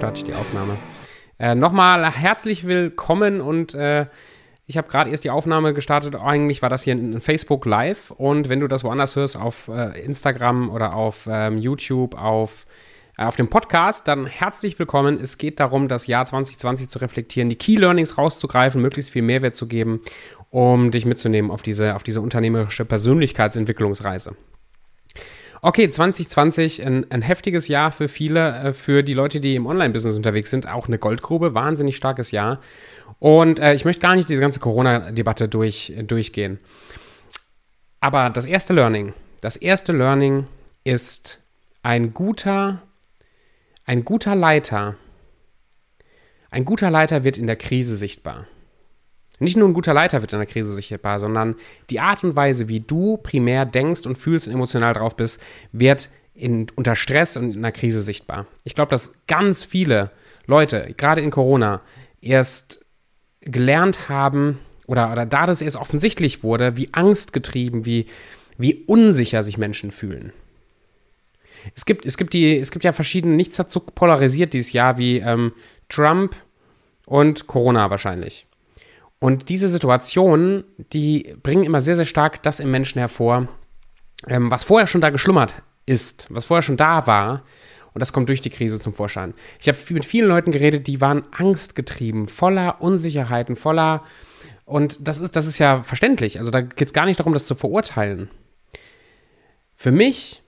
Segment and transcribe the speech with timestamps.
[0.00, 0.78] starte ich die Aufnahme.
[1.38, 4.06] Äh, Nochmal herzlich willkommen und äh,
[4.66, 6.14] ich habe gerade erst die Aufnahme gestartet.
[6.14, 10.02] Eigentlich war das hier ein Facebook Live und wenn du das woanders hörst, auf äh,
[10.02, 12.64] Instagram oder auf ähm, YouTube, auf,
[13.18, 15.20] äh, auf dem Podcast, dann herzlich willkommen.
[15.20, 19.54] Es geht darum, das Jahr 2020 zu reflektieren, die Key Learnings rauszugreifen, möglichst viel Mehrwert
[19.54, 20.00] zu geben,
[20.48, 24.34] um dich mitzunehmen auf diese, auf diese unternehmerische Persönlichkeitsentwicklungsreise.
[25.62, 30.14] Okay, 2020, ein, ein heftiges Jahr für viele, äh, für die Leute, die im Online-Business
[30.14, 32.60] unterwegs sind, auch eine Goldgrube, wahnsinnig starkes Jahr.
[33.18, 36.58] Und äh, ich möchte gar nicht diese ganze Corona-Debatte durch, durchgehen.
[38.00, 40.46] Aber das erste Learning, das erste Learning
[40.84, 41.40] ist
[41.82, 42.80] ein guter,
[43.84, 44.96] ein guter Leiter.
[46.50, 48.46] Ein guter Leiter wird in der Krise sichtbar.
[49.40, 51.56] Nicht nur ein guter Leiter wird in der Krise sichtbar, sondern
[51.88, 55.40] die Art und Weise, wie du primär denkst und fühlst und emotional drauf bist,
[55.72, 58.46] wird in, unter Stress und in einer Krise sichtbar.
[58.64, 60.10] Ich glaube, dass ganz viele
[60.46, 61.80] Leute, gerade in Corona,
[62.20, 62.84] erst
[63.40, 68.04] gelernt haben oder, oder da das erst offensichtlich wurde, wie angstgetrieben, wie,
[68.58, 70.34] wie unsicher sich Menschen fühlen.
[71.74, 74.98] Es gibt, es gibt, die, es gibt ja verschiedene, nichts hat so polarisiert dieses Jahr
[74.98, 75.52] wie ähm,
[75.88, 76.34] Trump
[77.06, 78.46] und Corona wahrscheinlich.
[79.20, 83.48] Und diese Situationen, die bringen immer sehr, sehr stark das im Menschen hervor,
[84.26, 87.44] ähm, was vorher schon da geschlummert ist, was vorher schon da war.
[87.92, 89.34] Und das kommt durch die Krise zum Vorschein.
[89.60, 94.04] Ich habe mit vielen Leuten geredet, die waren angstgetrieben, voller Unsicherheiten, voller.
[94.64, 96.38] Und das ist, das ist ja verständlich.
[96.38, 98.30] Also da geht es gar nicht darum, das zu verurteilen.
[99.76, 100.42] Für mich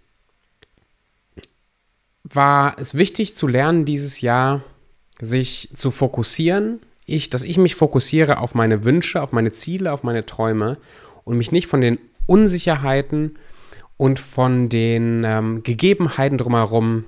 [2.23, 4.63] war es wichtig zu lernen, dieses Jahr
[5.21, 6.81] sich zu fokussieren
[7.13, 10.79] ich, dass ich mich fokussiere auf meine Wünsche, auf meine Ziele, auf meine Träume
[11.25, 13.39] und mich nicht von den Unsicherheiten
[13.97, 17.05] und von den ähm, Gegebenheiten drumherum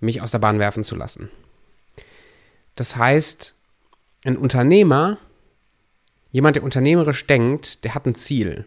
[0.00, 1.30] mich aus der Bahn werfen zu lassen.
[2.74, 3.54] Das heißt,
[4.24, 5.18] ein Unternehmer,
[6.32, 8.66] jemand, der unternehmerisch denkt, der hat ein Ziel.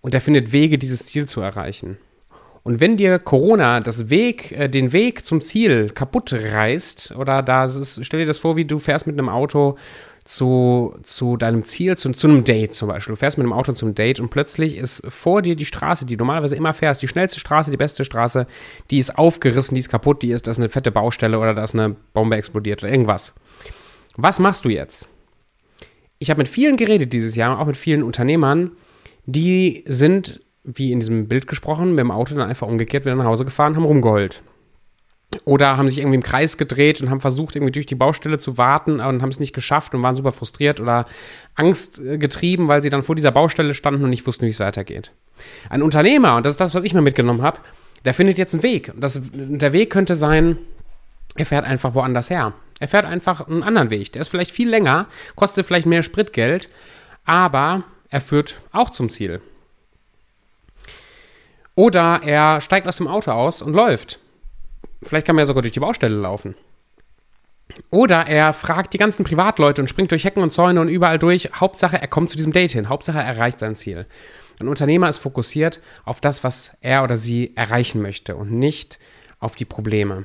[0.00, 1.98] Und der findet Wege, dieses Ziel zu erreichen.
[2.66, 7.66] Und wenn dir Corona das Weg, äh, den Weg zum Ziel kaputt reißt, oder da
[7.66, 9.76] ist, stell dir das vor, wie du fährst mit einem Auto
[10.24, 13.12] zu, zu deinem Ziel, zu, zu einem Date zum Beispiel.
[13.12, 16.16] Du fährst mit einem Auto zum Date und plötzlich ist vor dir die Straße, die
[16.16, 18.48] du normalerweise immer fährst, die schnellste Straße, die beste Straße,
[18.90, 21.62] die ist aufgerissen, die ist kaputt, die ist, da ist eine fette Baustelle oder da
[21.62, 23.32] ist eine Bombe explodiert oder irgendwas.
[24.16, 25.08] Was machst du jetzt?
[26.18, 28.72] Ich habe mit vielen geredet dieses Jahr, auch mit vielen Unternehmern,
[29.24, 33.24] die sind wie in diesem Bild gesprochen, mit dem Auto dann einfach umgekehrt wieder nach
[33.24, 34.42] Hause gefahren, haben rumgeheult.
[35.44, 38.58] Oder haben sich irgendwie im Kreis gedreht und haben versucht, irgendwie durch die Baustelle zu
[38.58, 41.06] warten und haben es nicht geschafft und waren super frustriert oder
[41.54, 45.12] Angst getrieben, weil sie dann vor dieser Baustelle standen und nicht wussten, wie es weitergeht.
[45.68, 47.58] Ein Unternehmer, und das ist das, was ich mir mitgenommen habe,
[48.04, 48.92] der findet jetzt einen Weg.
[48.96, 50.58] Das, der Weg könnte sein,
[51.34, 52.54] er fährt einfach woanders her.
[52.78, 54.12] Er fährt einfach einen anderen Weg.
[54.12, 56.68] Der ist vielleicht viel länger, kostet vielleicht mehr Spritgeld,
[57.24, 59.40] aber er führt auch zum Ziel.
[61.76, 64.18] Oder er steigt aus dem Auto aus und läuft.
[65.02, 66.56] Vielleicht kann man ja sogar durch die Baustelle laufen.
[67.90, 71.50] Oder er fragt die ganzen Privatleute und springt durch Hecken und Zäune und überall durch.
[71.54, 72.88] Hauptsache, er kommt zu diesem Date hin.
[72.88, 74.06] Hauptsache, er erreicht sein Ziel.
[74.58, 78.98] Ein Unternehmer ist fokussiert auf das, was er oder sie erreichen möchte und nicht
[79.38, 80.24] auf die Probleme.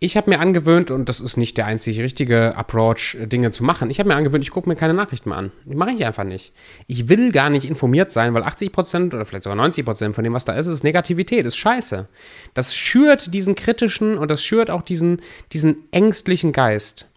[0.00, 3.90] Ich habe mir angewöhnt, und das ist nicht der einzig richtige Approach, Dinge zu machen.
[3.90, 5.50] Ich habe mir angewöhnt, ich gucke mir keine Nachrichten mehr an.
[5.64, 6.52] Die mache ich einfach nicht.
[6.86, 10.44] Ich will gar nicht informiert sein, weil 80% oder vielleicht sogar 90% von dem, was
[10.44, 12.06] da ist, ist Negativität, ist scheiße.
[12.54, 15.20] Das schürt diesen kritischen und das schürt auch diesen,
[15.52, 17.08] diesen ängstlichen Geist.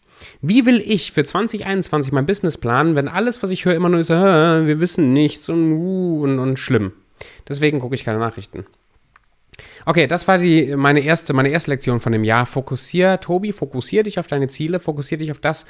[0.41, 3.99] Wie will ich für 2021 mein Business planen, wenn alles, was ich höre, immer nur
[3.99, 6.93] ist, wir wissen nichts und, uh, und, und schlimm.
[7.47, 8.65] Deswegen gucke ich keine Nachrichten.
[9.85, 12.45] Okay, das war die, meine, erste, meine erste Lektion von dem Jahr.
[12.45, 15.65] Fokussier, Tobi, fokussier dich auf deine Ziele, fokussier dich auf das,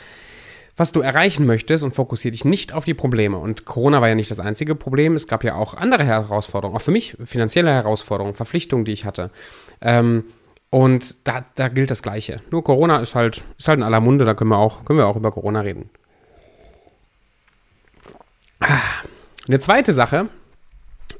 [0.75, 3.37] was du erreichen möchtest und fokussier dich nicht auf die Probleme.
[3.37, 5.15] Und Corona war ja nicht das einzige Problem.
[5.15, 9.31] Es gab ja auch andere Herausforderungen, auch für mich finanzielle Herausforderungen, Verpflichtungen, die ich hatte.
[9.81, 10.25] Ähm,
[10.69, 12.37] und da, da gilt das Gleiche.
[12.49, 15.07] Nur Corona ist halt, ist halt in aller Munde, da können wir auch, können wir
[15.07, 15.89] auch über Corona reden.
[18.61, 18.79] Ah,
[19.47, 20.29] eine zweite Sache,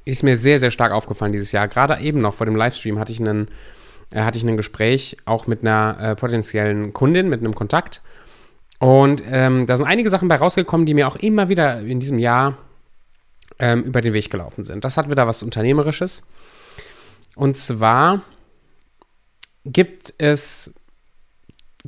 [0.06, 1.68] ist mir sehr, sehr stark aufgefallen dieses Jahr.
[1.68, 3.48] Gerade eben noch vor dem Livestream hatte ich einen,
[4.12, 8.02] äh, hatte ich ein Gespräch auch mit einer äh, potenziellen Kundin, mit einem Kontakt.
[8.80, 12.18] Und ähm, da sind einige Sachen bei rausgekommen, die mir auch immer wieder in diesem
[12.18, 12.58] Jahr
[13.60, 14.84] ähm, über den Weg gelaufen sind.
[14.84, 16.24] Das hat wieder was Unternehmerisches.
[17.36, 18.22] Und zwar
[19.66, 20.74] gibt es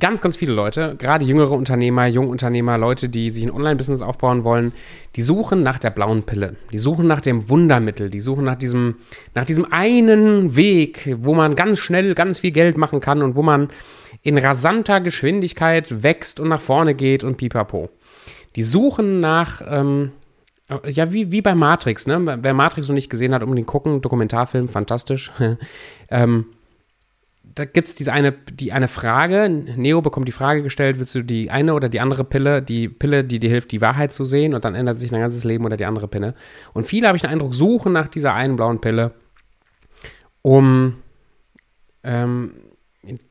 [0.00, 4.72] ganz, ganz viele Leute, gerade jüngere Unternehmer, Jungunternehmer, Leute, die sich ein Online-Business aufbauen wollen,
[5.16, 6.56] die suchen nach der blauen Pille.
[6.72, 8.10] Die suchen nach dem Wundermittel.
[8.10, 8.96] Die suchen nach diesem,
[9.34, 13.42] nach diesem einen Weg, wo man ganz schnell ganz viel Geld machen kann und wo
[13.42, 13.68] man
[14.22, 17.90] in rasanter Geschwindigkeit wächst und nach vorne geht und pipapo.
[18.56, 20.12] Die suchen nach, ähm,
[20.86, 22.38] ja, wie, wie bei Matrix, ne?
[22.40, 25.30] Wer Matrix noch nicht gesehen hat, unbedingt gucken, Dokumentarfilm, fantastisch.
[26.10, 26.46] ähm,
[27.54, 31.22] da gibt es diese eine, die eine Frage, Neo bekommt die Frage gestellt, willst du
[31.22, 34.54] die eine oder die andere Pille, die Pille, die dir hilft, die Wahrheit zu sehen
[34.54, 36.34] und dann ändert sich dein ganzes Leben oder die andere Pille.
[36.72, 39.12] Und viele, habe ich den Eindruck, suchen nach dieser einen blauen Pille,
[40.42, 40.96] um
[42.02, 42.54] ähm,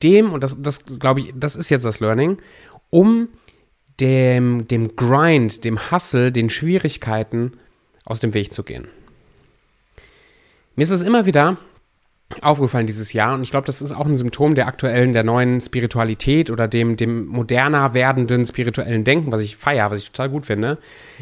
[0.02, 2.38] dem, und das, das glaube ich, das ist jetzt das Learning,
[2.90, 3.28] um
[4.00, 7.54] dem, dem Grind, dem Hustle, den Schwierigkeiten
[8.06, 8.88] aus dem Weg zu gehen.
[10.76, 11.58] Mir ist es immer wieder
[12.42, 15.62] aufgefallen dieses Jahr und ich glaube, das ist auch ein Symptom der aktuellen, der neuen
[15.62, 20.46] Spiritualität oder dem, dem moderner werdenden spirituellen Denken, was ich feiere, was ich total gut
[20.46, 20.78] finde,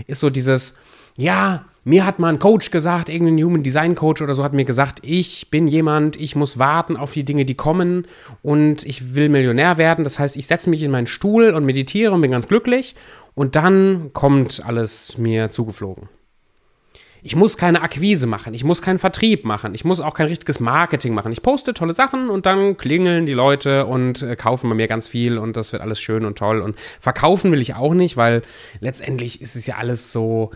[0.08, 0.76] ist so dieses,
[1.18, 4.66] ja, mir hat mal ein Coach gesagt, irgendein Human Design Coach oder so hat mir
[4.66, 8.06] gesagt, ich bin jemand, ich muss warten auf die Dinge, die kommen
[8.44, 10.04] und ich will Millionär werden.
[10.04, 12.96] Das heißt, ich setze mich in meinen Stuhl und meditiere und bin ganz glücklich
[13.34, 16.08] und dann kommt alles mir zugeflogen.
[17.24, 20.60] Ich muss keine Akquise machen, ich muss keinen Vertrieb machen, ich muss auch kein richtiges
[20.60, 21.32] Marketing machen.
[21.32, 25.08] Ich poste tolle Sachen und dann klingeln die Leute und äh, kaufen bei mir ganz
[25.08, 26.62] viel und das wird alles schön und toll.
[26.62, 28.42] Und verkaufen will ich auch nicht, weil
[28.80, 30.52] letztendlich ist es ja alles so,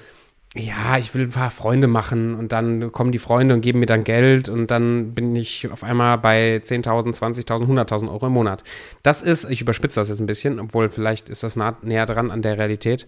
[0.56, 3.86] ja, ich will ein paar Freunde machen und dann kommen die Freunde und geben mir
[3.86, 8.64] dann Geld und dann bin ich auf einmal bei 10.000, 20.000, 100.000 Euro im Monat.
[9.04, 12.32] Das ist, ich überspitze das jetzt ein bisschen, obwohl vielleicht ist das nah, näher dran
[12.32, 13.06] an der Realität.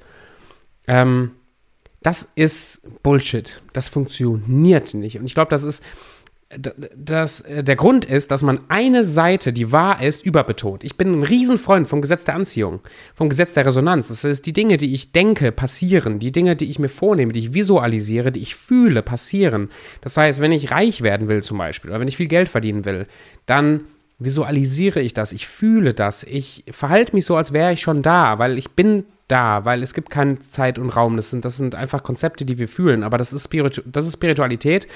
[0.87, 1.31] Ähm,
[2.07, 3.61] das ist Bullshit.
[3.73, 5.19] Das funktioniert nicht.
[5.19, 5.83] Und ich glaube, das ist
[6.95, 10.85] dass äh, der Grund ist, dass man eine Seite, die wahr ist, überbetont.
[10.85, 12.79] Ich bin ein Riesenfreund vom Gesetz der Anziehung,
[13.13, 14.07] vom Gesetz der Resonanz.
[14.07, 17.41] Das ist die Dinge, die ich denke, passieren, die Dinge, die ich mir vornehme, die
[17.41, 19.69] ich visualisiere, die ich fühle, passieren.
[19.99, 22.85] Das heißt, wenn ich reich werden will zum Beispiel oder wenn ich viel Geld verdienen
[22.85, 23.07] will,
[23.47, 23.81] dann
[24.19, 28.39] visualisiere ich das, ich fühle das, ich verhalte mich so, als wäre ich schon da,
[28.39, 31.17] weil ich bin da, weil es gibt keine Zeit und Raum.
[31.17, 33.03] Das sind, das sind einfach Konzepte, die wir fühlen.
[33.03, 34.87] Aber das ist, Spiritu das ist Spiritualität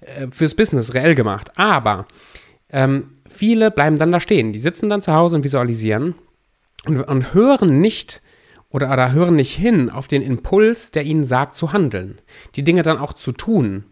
[0.00, 1.52] äh, fürs Business reell gemacht.
[1.56, 2.06] Aber
[2.70, 4.52] ähm, viele bleiben dann da stehen.
[4.52, 6.16] Die sitzen dann zu Hause und visualisieren
[6.86, 8.22] und, und hören nicht
[8.70, 12.18] oder, oder hören nicht hin auf den Impuls, der ihnen sagt, zu handeln.
[12.56, 13.84] Die Dinge dann auch zu tun.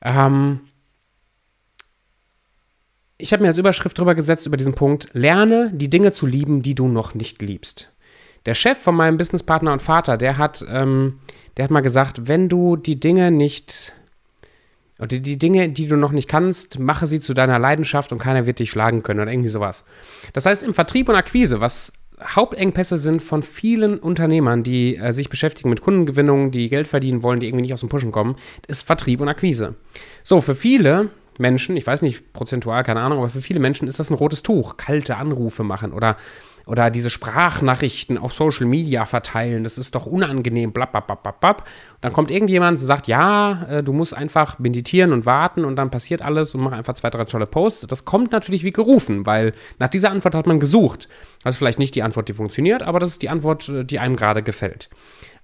[0.00, 0.60] Ähm,
[3.22, 6.62] ich habe mir als Überschrift drüber gesetzt über diesen Punkt, lerne die Dinge zu lieben,
[6.62, 7.92] die du noch nicht liebst.
[8.46, 11.20] Der Chef von meinem Businesspartner und Vater, der hat, ähm,
[11.56, 13.94] der hat mal gesagt, wenn du die Dinge nicht
[14.98, 18.46] oder die Dinge, die du noch nicht kannst, mache sie zu deiner Leidenschaft und keiner
[18.46, 19.84] wird dich schlagen können oder irgendwie sowas.
[20.32, 21.92] Das heißt, im Vertrieb und Akquise, was
[22.24, 27.40] Hauptengpässe sind von vielen Unternehmern, die äh, sich beschäftigen mit Kundengewinnung, die Geld verdienen wollen,
[27.40, 28.36] die irgendwie nicht aus dem Pushen kommen,
[28.66, 29.74] ist Vertrieb und Akquise.
[30.22, 33.98] So, für viele Menschen, ich weiß nicht prozentual, keine Ahnung, aber für viele Menschen ist
[33.98, 34.76] das ein rotes Tuch.
[34.76, 36.16] Kalte Anrufe machen oder
[36.66, 41.56] oder diese Sprachnachrichten auf Social Media verteilen, das ist doch unangenehm, blablabla.
[42.00, 45.90] Dann kommt irgendjemand und sagt, ja, äh, du musst einfach meditieren und warten und dann
[45.90, 47.86] passiert alles und mach einfach zwei, drei tolle Posts.
[47.88, 51.08] Das kommt natürlich wie gerufen, weil nach dieser Antwort hat man gesucht.
[51.42, 53.98] Das ist vielleicht nicht die Antwort, die funktioniert, aber das ist die Antwort, äh, die
[53.98, 54.88] einem gerade gefällt.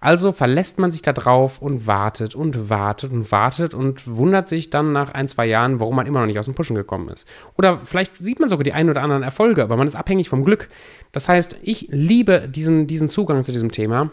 [0.01, 4.71] Also verlässt man sich da drauf und wartet und wartet und wartet und wundert sich
[4.71, 7.27] dann nach ein, zwei Jahren, warum man immer noch nicht aus dem Pushen gekommen ist.
[7.57, 10.45] Oder vielleicht sieht man sogar die ein oder anderen Erfolge, aber man ist abhängig vom
[10.45, 10.69] Glück.
[11.11, 14.13] Das heißt, ich liebe diesen, diesen Zugang zu diesem Thema.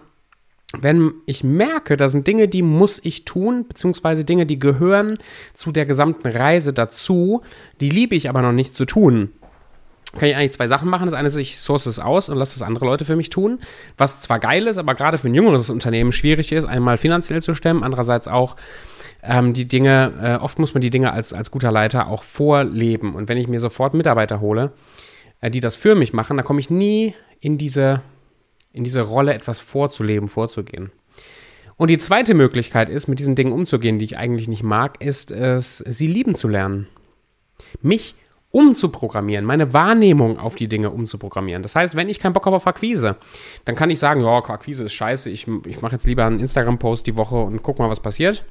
[0.77, 5.19] Wenn ich merke, da sind Dinge, die muss ich tun, beziehungsweise Dinge, die gehören
[5.53, 7.43] zu der gesamten Reise dazu,
[7.79, 9.29] die liebe ich aber noch nicht zu tun
[10.15, 11.05] kann ich eigentlich zwei Sachen machen.
[11.05, 13.59] Das eine ist, ich source es aus und lasse das andere Leute für mich tun.
[13.97, 17.53] Was zwar geil ist, aber gerade für ein jüngeres Unternehmen schwierig ist, einmal finanziell zu
[17.53, 18.55] stemmen, andererseits auch
[19.23, 23.15] ähm, die Dinge, äh, oft muss man die Dinge als, als guter Leiter auch vorleben.
[23.15, 24.73] Und wenn ich mir sofort Mitarbeiter hole,
[25.41, 28.01] äh, die das für mich machen, dann komme ich nie in diese,
[28.71, 30.91] in diese Rolle, etwas vorzuleben, vorzugehen.
[31.77, 35.31] Und die zweite Möglichkeit ist, mit diesen Dingen umzugehen, die ich eigentlich nicht mag, ist
[35.31, 36.87] es, sie lieben zu lernen.
[37.81, 38.15] Mich
[38.55, 41.61] umzuprogrammieren, meine Wahrnehmung auf die Dinge umzuprogrammieren.
[41.61, 43.17] Das heißt, wenn ich keinen Bock habe auf Akquise,
[43.65, 47.05] dann kann ich sagen, ja, Akquise ist scheiße, ich, ich mache jetzt lieber einen Instagram-Post
[47.05, 48.45] die Woche und guck mal, was passiert.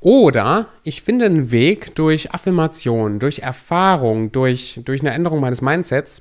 [0.00, 6.20] Oder ich finde einen Weg durch Affirmation, durch Erfahrung, durch, durch eine Änderung meines Mindsets,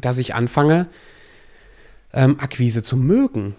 [0.00, 0.86] dass ich anfange,
[2.12, 3.56] ähm, Akquise zu mögen.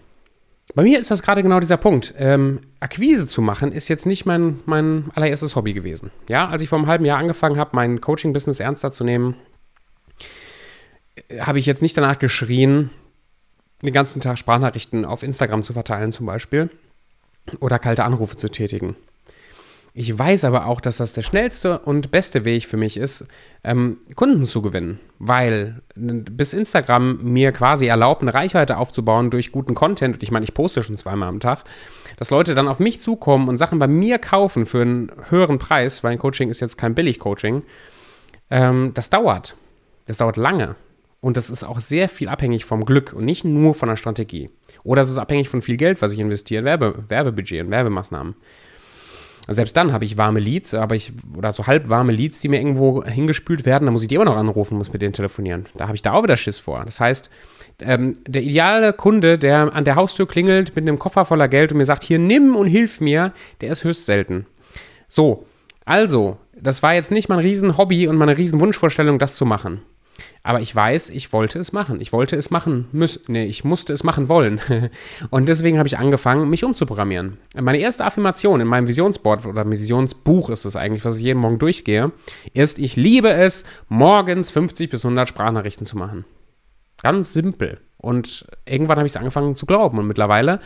[0.73, 2.13] Bei mir ist das gerade genau dieser Punkt.
[2.17, 6.11] Ähm, Akquise zu machen ist jetzt nicht mein, mein allererstes Hobby gewesen.
[6.29, 9.35] Ja, als ich vor einem halben Jahr angefangen habe, mein Coaching-Business ernster zu nehmen,
[11.39, 12.89] habe ich jetzt nicht danach geschrien,
[13.81, 16.69] den ganzen Tag Sprachnachrichten auf Instagram zu verteilen zum Beispiel
[17.59, 18.95] oder kalte Anrufe zu tätigen.
[19.93, 23.25] Ich weiß aber auch, dass das der schnellste und beste Weg für mich ist,
[23.63, 29.75] ähm, Kunden zu gewinnen, weil bis Instagram mir quasi erlaubt, eine Reichweite aufzubauen durch guten
[29.75, 31.65] Content, und ich meine, ich poste schon zweimal am Tag,
[32.15, 36.03] dass Leute dann auf mich zukommen und Sachen bei mir kaufen für einen höheren Preis,
[36.03, 37.63] weil ein Coaching ist jetzt kein Billig-Coaching,
[38.49, 39.57] ähm, das dauert.
[40.07, 40.75] Das dauert lange.
[41.19, 44.49] Und das ist auch sehr viel abhängig vom Glück und nicht nur von der Strategie.
[44.83, 48.35] Oder es ist abhängig von viel Geld, was ich investiere, Werbe, Werbebudget und Werbemaßnahmen.
[49.47, 52.59] Selbst dann habe ich warme Leads, aber ich, oder so halb warme Leads, die mir
[52.59, 55.65] irgendwo hingespült werden, da muss ich die immer noch anrufen, muss mit denen telefonieren.
[55.75, 56.83] Da habe ich da auch wieder Schiss vor.
[56.85, 57.29] Das heißt,
[57.79, 61.79] ähm, der ideale Kunde, der an der Haustür klingelt mit einem Koffer voller Geld und
[61.79, 64.45] mir sagt, hier nimm und hilf mir, der ist höchst selten.
[65.09, 65.45] So,
[65.85, 69.81] also, das war jetzt nicht mein Riesenhobby und meine Riesenwunschvorstellung, das zu machen.
[70.43, 72.01] Aber ich weiß, ich wollte es machen.
[72.01, 73.21] Ich wollte es machen müssen.
[73.27, 74.59] Nee, ich musste es machen wollen.
[75.29, 77.37] Und deswegen habe ich angefangen, mich umzuprogrammieren.
[77.55, 81.59] Meine erste Affirmation in meinem Visionsboard oder Visionsbuch ist es eigentlich, was ich jeden Morgen
[81.59, 82.11] durchgehe,
[82.53, 86.25] ist, ich liebe es, morgens 50 bis 100 Sprachnachrichten zu machen.
[87.01, 87.79] Ganz simpel.
[87.97, 89.99] Und irgendwann habe ich es angefangen zu glauben.
[89.99, 90.59] Und mittlerweile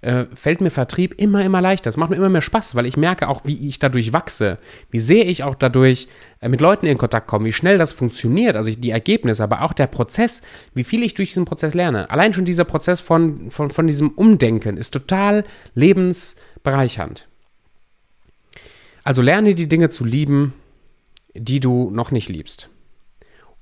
[0.00, 1.88] äh, fällt mir Vertrieb immer, immer leichter.
[1.88, 4.58] Es macht mir immer mehr Spaß, weil ich merke auch, wie ich dadurch wachse,
[4.90, 6.06] wie sehr ich auch dadurch
[6.40, 9.62] äh, mit Leuten in Kontakt komme, wie schnell das funktioniert, also ich, die Ergebnisse, aber
[9.62, 10.42] auch der Prozess,
[10.74, 12.10] wie viel ich durch diesen Prozess lerne.
[12.10, 17.26] Allein schon dieser Prozess von, von, von diesem Umdenken ist total lebensbereichernd.
[19.02, 20.54] Also lerne die Dinge zu lieben,
[21.34, 22.68] die du noch nicht liebst.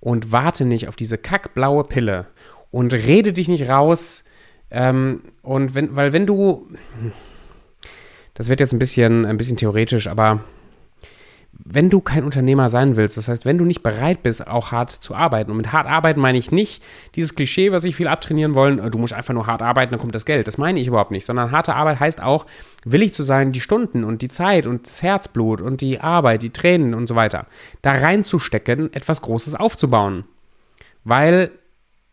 [0.00, 2.26] Und warte nicht auf diese kackblaue Pille
[2.70, 4.24] und rede dich nicht raus,
[4.70, 6.66] ähm, und wenn, weil wenn du,
[8.34, 10.40] das wird jetzt ein bisschen, ein bisschen theoretisch, aber
[11.58, 14.90] wenn du kein Unternehmer sein willst, das heißt, wenn du nicht bereit bist, auch hart
[14.90, 16.82] zu arbeiten, und mit hart arbeiten meine ich nicht
[17.14, 20.00] dieses Klischee, was ich viel abtrainieren wollen, äh, du musst einfach nur hart arbeiten, dann
[20.00, 20.46] kommt das Geld.
[20.48, 22.46] Das meine ich überhaupt nicht, sondern harte Arbeit heißt auch,
[22.84, 26.50] willig zu sein, die Stunden und die Zeit und das Herzblut und die Arbeit, die
[26.50, 27.46] Tränen und so weiter,
[27.82, 30.24] da reinzustecken, etwas Großes aufzubauen.
[31.04, 31.50] Weil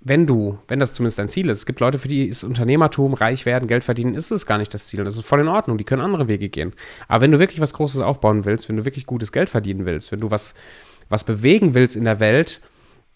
[0.06, 3.14] wenn du, wenn das zumindest dein Ziel ist, es gibt Leute, für die ist Unternehmertum,
[3.14, 5.04] reich werden, Geld verdienen, ist es gar nicht das Ziel.
[5.04, 6.74] Das ist voll in Ordnung, die können andere Wege gehen.
[7.08, 10.12] Aber wenn du wirklich was Großes aufbauen willst, wenn du wirklich gutes Geld verdienen willst,
[10.12, 10.56] wenn du was,
[11.08, 12.60] was bewegen willst in der Welt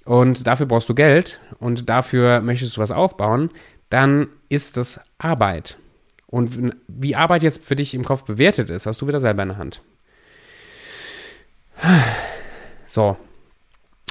[0.06, 3.50] und dafür brauchst du Geld und dafür möchtest du was aufbauen,
[3.90, 5.78] dann ist das Arbeit.
[6.26, 9.50] Und wie Arbeit jetzt für dich im Kopf bewertet ist, hast du wieder selber in
[9.50, 9.82] der Hand.
[12.86, 13.18] So,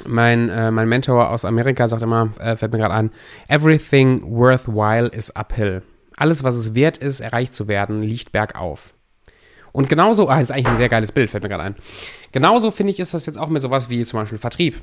[0.05, 3.11] mein, äh, mein Mentor aus Amerika sagt immer, äh, fällt mir gerade an,
[3.47, 5.81] everything worthwhile is uphill.
[6.15, 8.93] Alles, was es wert ist, erreicht zu werden, liegt bergauf.
[9.71, 11.75] Und genauso, ah, das ist eigentlich ein sehr geiles Bild, fällt mir gerade ein.
[12.31, 14.81] Genauso finde ich, ist das jetzt auch mit sowas wie zum Beispiel Vertrieb.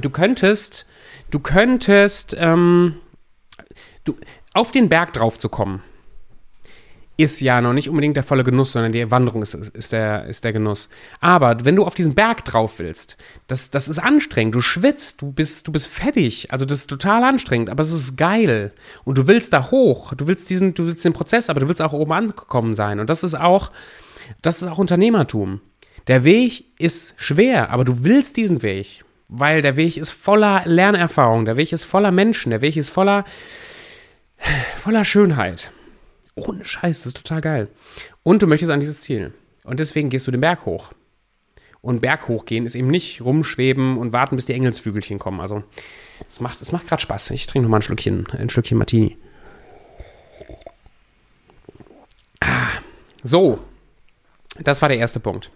[0.00, 0.86] Du könntest,
[1.30, 2.96] du könntest, ähm,
[4.04, 4.16] du,
[4.54, 5.82] auf den Berg drauf zu kommen,
[7.18, 10.44] ist ja noch nicht unbedingt der volle Genuss, sondern die Wanderung ist, ist, der, ist
[10.44, 10.88] der Genuss.
[11.20, 13.16] Aber wenn du auf diesen Berg drauf willst,
[13.48, 14.54] das, das ist anstrengend.
[14.54, 16.52] Du schwitzt, du bist, du bist fertig.
[16.52, 18.72] Also das ist total anstrengend, aber es ist geil.
[19.02, 20.14] Und du willst da hoch.
[20.14, 23.00] Du willst diesen, du willst den Prozess, aber du willst auch oben angekommen sein.
[23.00, 23.72] Und das ist auch,
[24.40, 25.60] das ist auch Unternehmertum.
[26.06, 29.04] Der Weg ist schwer, aber du willst diesen Weg.
[29.26, 33.24] Weil der Weg ist voller Lernerfahrung, der Weg ist voller Menschen, der Weg ist voller,
[34.76, 35.72] voller Schönheit.
[36.46, 37.68] Ohne Scheiß, das ist total geil.
[38.22, 39.32] Und du möchtest an dieses Ziel.
[39.64, 40.92] Und deswegen gehst du den Berg hoch.
[41.80, 45.40] Und Berg hochgehen ist eben nicht rumschweben und warten, bis die Engelsflügelchen kommen.
[45.40, 45.62] Also,
[46.28, 47.30] es macht, macht gerade Spaß.
[47.30, 49.16] Ich trinke nochmal ein Schlückchen, ein Schlückchen Martini.
[52.40, 52.68] Ah,
[53.22, 53.60] so,
[54.58, 55.50] das war der erste Punkt.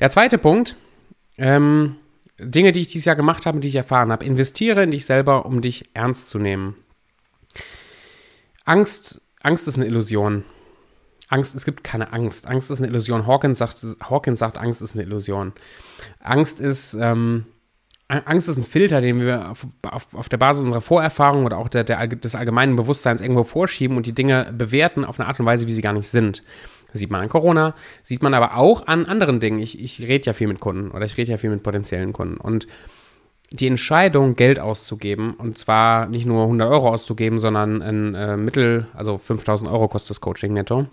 [0.00, 0.76] Der zweite Punkt,
[1.38, 1.96] ähm,
[2.38, 4.24] Dinge, die ich dieses Jahr gemacht habe, die ich erfahren habe.
[4.24, 6.76] Investiere in dich selber, um dich ernst zu nehmen.
[8.66, 10.44] Angst, Angst ist eine Illusion.
[11.28, 12.46] Angst, es gibt keine Angst.
[12.46, 13.26] Angst ist eine Illusion.
[13.26, 15.52] Hawkins sagt, Hawkins sagt Angst ist eine Illusion.
[16.20, 17.46] Angst ist, ähm,
[18.08, 21.68] Angst ist ein Filter, den wir auf, auf, auf der Basis unserer Vorerfahrung oder auch
[21.68, 25.46] der, der, des allgemeinen Bewusstseins irgendwo vorschieben und die Dinge bewerten auf eine Art und
[25.46, 26.44] Weise, wie sie gar nicht sind.
[26.92, 29.58] Das sieht man an Corona, sieht man aber auch an anderen Dingen.
[29.58, 32.36] Ich, ich rede ja viel mit Kunden oder ich rede ja viel mit potenziellen Kunden.
[32.36, 32.68] Und
[33.50, 38.86] die Entscheidung, Geld auszugeben, und zwar nicht nur 100 Euro auszugeben, sondern ein äh, Mittel,
[38.94, 40.86] also 5000 Euro kostet das Coaching netto,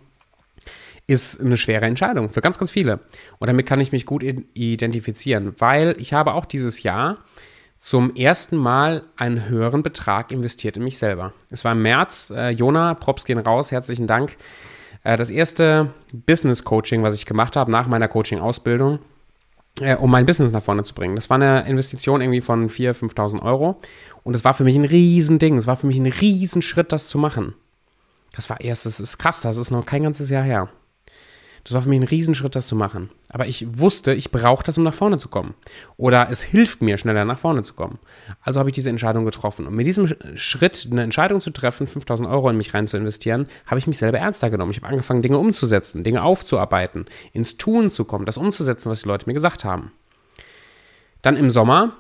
[1.08, 3.00] ist eine schwere Entscheidung für ganz, ganz viele.
[3.40, 7.18] Und damit kann ich mich gut identifizieren, weil ich habe auch dieses Jahr
[7.78, 11.34] zum ersten Mal einen höheren Betrag investiert in mich selber.
[11.50, 14.38] Es war im März, äh, Jona, Props gehen raus, herzlichen Dank.
[15.04, 19.00] Äh, das erste Business Coaching, was ich gemacht habe nach meiner Coaching-Ausbildung
[19.80, 21.16] äh, um mein Business nach vorne zu bringen.
[21.16, 23.78] Das war eine Investition irgendwie von 4.000, 5.000 Euro.
[24.24, 25.58] Und es war für mich ein Riesending.
[25.58, 27.56] Es war für mich ein Riesenschritt, das zu machen.
[28.34, 30.70] Das war erst, das ist krass, das ist noch kein ganzes Jahr her.
[31.64, 33.10] Das war für mich ein Riesenschritt, das zu machen.
[33.30, 35.54] Aber ich wusste, ich brauche das, um nach vorne zu kommen.
[35.96, 38.00] Oder es hilft mir, schneller nach vorne zu kommen.
[38.42, 39.66] Also habe ich diese Entscheidung getroffen.
[39.66, 43.48] Und mit diesem Schritt, eine Entscheidung zu treffen, 5000 Euro in mich rein zu investieren,
[43.66, 44.72] habe ich mich selber ernster genommen.
[44.72, 49.08] Ich habe angefangen, Dinge umzusetzen, Dinge aufzuarbeiten, ins Tun zu kommen, das umzusetzen, was die
[49.08, 49.94] Leute mir gesagt haben.
[51.22, 51.94] Dann im Sommer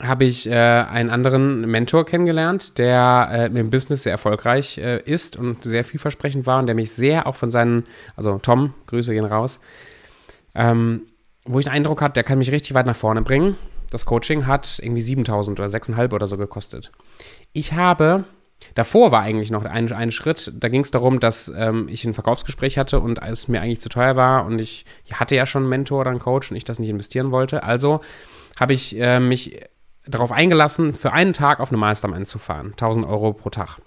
[0.00, 5.36] habe ich äh, einen anderen Mentor kennengelernt, der äh, im Business sehr erfolgreich äh, ist
[5.36, 9.24] und sehr vielversprechend war und der mich sehr auch von seinen, also Tom, Grüße gehen
[9.24, 9.60] raus,
[10.54, 11.02] ähm,
[11.44, 13.56] wo ich den Eindruck hatte, der kann mich richtig weit nach vorne bringen.
[13.90, 16.90] Das Coaching hat irgendwie 7000 oder 6,5 oder so gekostet.
[17.52, 18.24] Ich habe,
[18.74, 22.14] davor war eigentlich noch ein, ein Schritt, da ging es darum, dass ähm, ich ein
[22.14, 25.70] Verkaufsgespräch hatte und es mir eigentlich zu teuer war und ich hatte ja schon einen
[25.70, 27.62] Mentor oder einen Coach und ich das nicht investieren wollte.
[27.62, 28.00] Also
[28.58, 29.60] habe ich äh, mich
[30.06, 32.72] darauf eingelassen, für einen Tag auf eine Mastermind zu fahren.
[32.72, 33.78] 1000 Euro pro Tag.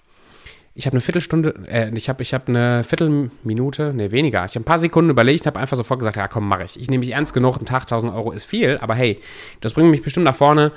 [0.74, 4.44] Ich habe eine Viertelstunde, äh, ich habe ich hab eine Viertelminute, ne, weniger.
[4.44, 6.78] Ich habe ein paar Sekunden überlegt, habe einfach sofort gesagt, ja komm, mache ich.
[6.78, 9.18] Ich nehme mich ernst genug, ein Tag 1000 Euro ist viel, aber hey,
[9.60, 10.70] das bringt mich bestimmt nach vorne.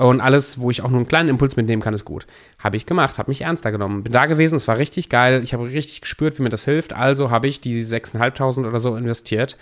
[0.00, 2.26] Und alles, wo ich auch nur einen kleinen Impuls mitnehmen kann, ist gut.
[2.58, 4.02] Habe ich gemacht, habe mich ernster genommen.
[4.02, 5.42] Bin da gewesen, es war richtig geil.
[5.44, 6.94] Ich habe richtig gespürt, wie mir das hilft.
[6.94, 9.58] Also habe ich die 6.500 oder so investiert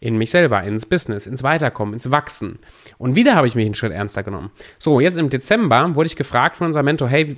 [0.00, 2.58] in mich selber, ins Business, ins Weiterkommen, ins Wachsen.
[2.96, 4.50] Und wieder habe ich mich einen Schritt ernster genommen.
[4.78, 7.36] So, jetzt im Dezember wurde ich gefragt von unserem Mentor, hey,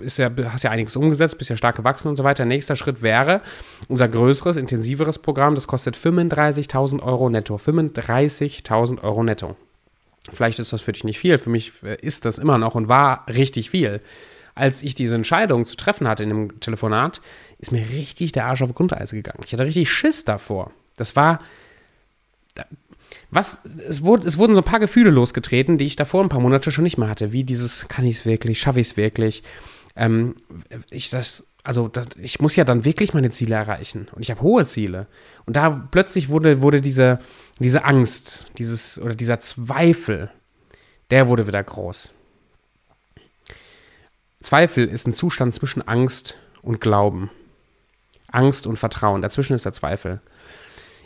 [0.00, 2.46] ist ja, hast ja einiges umgesetzt, bist ja stark gewachsen und so weiter.
[2.46, 3.42] Nächster Schritt wäre
[3.86, 5.54] unser größeres, intensiveres Programm.
[5.54, 7.56] Das kostet 35.000 Euro netto.
[7.56, 9.56] 35.000 Euro netto.
[10.30, 12.88] Vielleicht ist das für dich nicht viel, für mich äh, ist das immer noch und
[12.88, 14.00] war richtig viel.
[14.54, 17.20] Als ich diese Entscheidung zu treffen hatte in dem Telefonat,
[17.58, 19.42] ist mir richtig der Arsch auf Grundeis gegangen.
[19.44, 20.72] Ich hatte richtig Schiss davor.
[20.96, 21.40] Das war.
[23.30, 26.40] Was, es, wurde, es wurden so ein paar Gefühle losgetreten, die ich davor ein paar
[26.40, 27.32] Monate schon nicht mehr hatte.
[27.32, 29.42] Wie dieses, kann ich es wirklich, schaffe ich es wirklich?
[29.96, 30.34] Ähm,
[30.90, 34.08] ich das, also das, ich muss ja dann wirklich meine Ziele erreichen.
[34.12, 35.06] Und ich habe hohe Ziele.
[35.46, 37.18] Und da plötzlich wurde, wurde diese,
[37.58, 40.30] diese Angst, dieses, oder dieser Zweifel,
[41.10, 42.12] der wurde wieder groß.
[44.42, 47.30] Zweifel ist ein Zustand zwischen Angst und Glauben.
[48.32, 49.22] Angst und Vertrauen.
[49.22, 50.20] Dazwischen ist der Zweifel.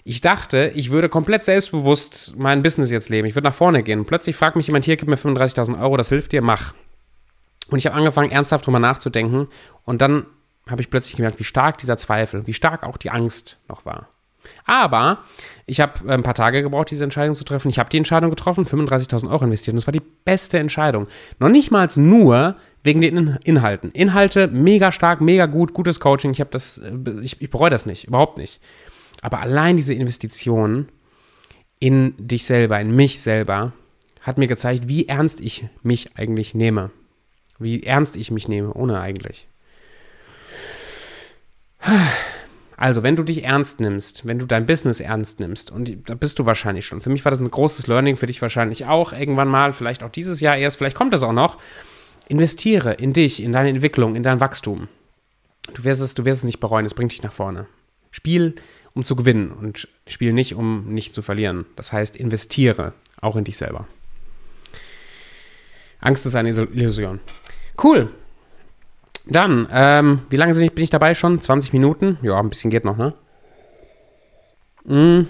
[0.05, 3.26] Ich dachte, ich würde komplett selbstbewusst mein Business jetzt leben.
[3.26, 4.05] Ich würde nach vorne gehen.
[4.05, 6.74] Plötzlich fragt mich jemand hier, gib mir 35.000 Euro, das hilft dir, mach.
[7.70, 9.48] Und ich habe angefangen, ernsthaft drüber nachzudenken.
[9.85, 10.26] Und dann
[10.68, 14.09] habe ich plötzlich gemerkt, wie stark dieser Zweifel, wie stark auch die Angst noch war.
[14.64, 15.18] Aber
[15.66, 17.68] ich habe ein paar Tage gebraucht, diese Entscheidung zu treffen.
[17.68, 19.72] Ich habe die Entscheidung getroffen, 35.000 Euro investiert.
[19.72, 21.07] Und das war die beste Entscheidung.
[21.38, 23.90] Noch nicht mal nur wegen den Inhalten.
[23.92, 26.33] Inhalte mega stark, mega gut, gutes Coaching.
[26.33, 28.61] Ich habe das, äh, ich, ich bereue das nicht, überhaupt nicht.
[29.22, 30.88] Aber allein diese Investition
[31.79, 33.72] in dich selber, in mich selber,
[34.20, 36.90] hat mir gezeigt, wie ernst ich mich eigentlich nehme.
[37.59, 39.48] Wie ernst ich mich nehme, ohne eigentlich.
[42.77, 46.38] Also, wenn du dich ernst nimmst, wenn du dein Business ernst nimmst, und da bist
[46.38, 47.01] du wahrscheinlich schon.
[47.01, 50.11] Für mich war das ein großes Learning, für dich wahrscheinlich auch irgendwann mal, vielleicht auch
[50.11, 51.59] dieses Jahr erst, vielleicht kommt das auch noch.
[52.27, 54.88] Investiere in dich, in deine Entwicklung, in dein Wachstum.
[55.73, 57.66] Du wirst es, du wirst es nicht bereuen, es bringt dich nach vorne.
[58.11, 58.57] Spiel
[58.94, 61.66] um zu gewinnen und spiel nicht, um nicht zu verlieren.
[61.77, 63.87] Das heißt, investiere auch in dich selber.
[66.01, 67.20] Angst ist eine Illusion.
[67.83, 68.11] Cool.
[69.26, 71.40] Dann, ähm, wie lange bin ich dabei schon?
[71.40, 72.18] 20 Minuten?
[72.22, 73.14] Ja, ein bisschen geht noch, ne?
[74.84, 75.26] Mm.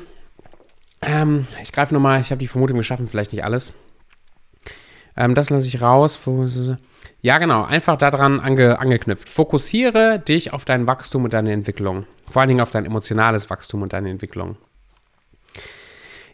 [1.02, 3.72] Ähm, ich greife nochmal, ich habe die Vermutung, wir schaffen vielleicht nicht alles.
[5.16, 6.18] Ähm, das lasse ich raus.
[7.20, 9.28] Ja, genau, einfach daran ange, angeknüpft.
[9.28, 12.06] Fokussiere dich auf dein Wachstum und deine Entwicklung.
[12.28, 14.56] Vor allen Dingen auf dein emotionales Wachstum und deine Entwicklung.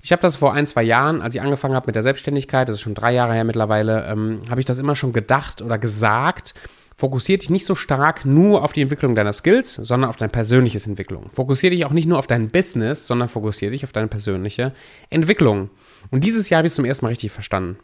[0.02, 2.76] Ich habe das vor ein, zwei Jahren, als ich angefangen habe mit der Selbstständigkeit, das
[2.76, 6.54] ist schon drei Jahre her mittlerweile, ähm, habe ich das immer schon gedacht oder gesagt.
[6.96, 10.78] Fokussiere dich nicht so stark nur auf die Entwicklung deiner Skills, sondern auf deine persönliche
[10.86, 11.30] Entwicklung.
[11.32, 14.72] Fokussiere dich auch nicht nur auf dein Business, sondern fokussiere dich auf deine persönliche
[15.08, 15.70] Entwicklung.
[16.10, 17.78] Und dieses Jahr habe ich es zum ersten Mal richtig verstanden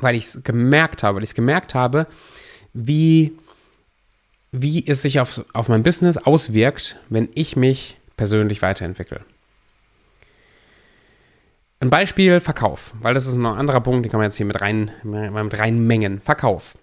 [0.00, 2.06] weil ich es gemerkt habe, weil ich es gemerkt habe,
[2.72, 3.32] wie,
[4.52, 9.20] wie es sich auf, auf mein Business auswirkt, wenn ich mich persönlich weiterentwickle.
[11.84, 14.46] Ein Beispiel Verkauf, weil das ist noch ein anderer Punkt, den kann man jetzt hier
[14.46, 16.18] mit rein, mit reinmengen.
[16.18, 16.78] Verkauf.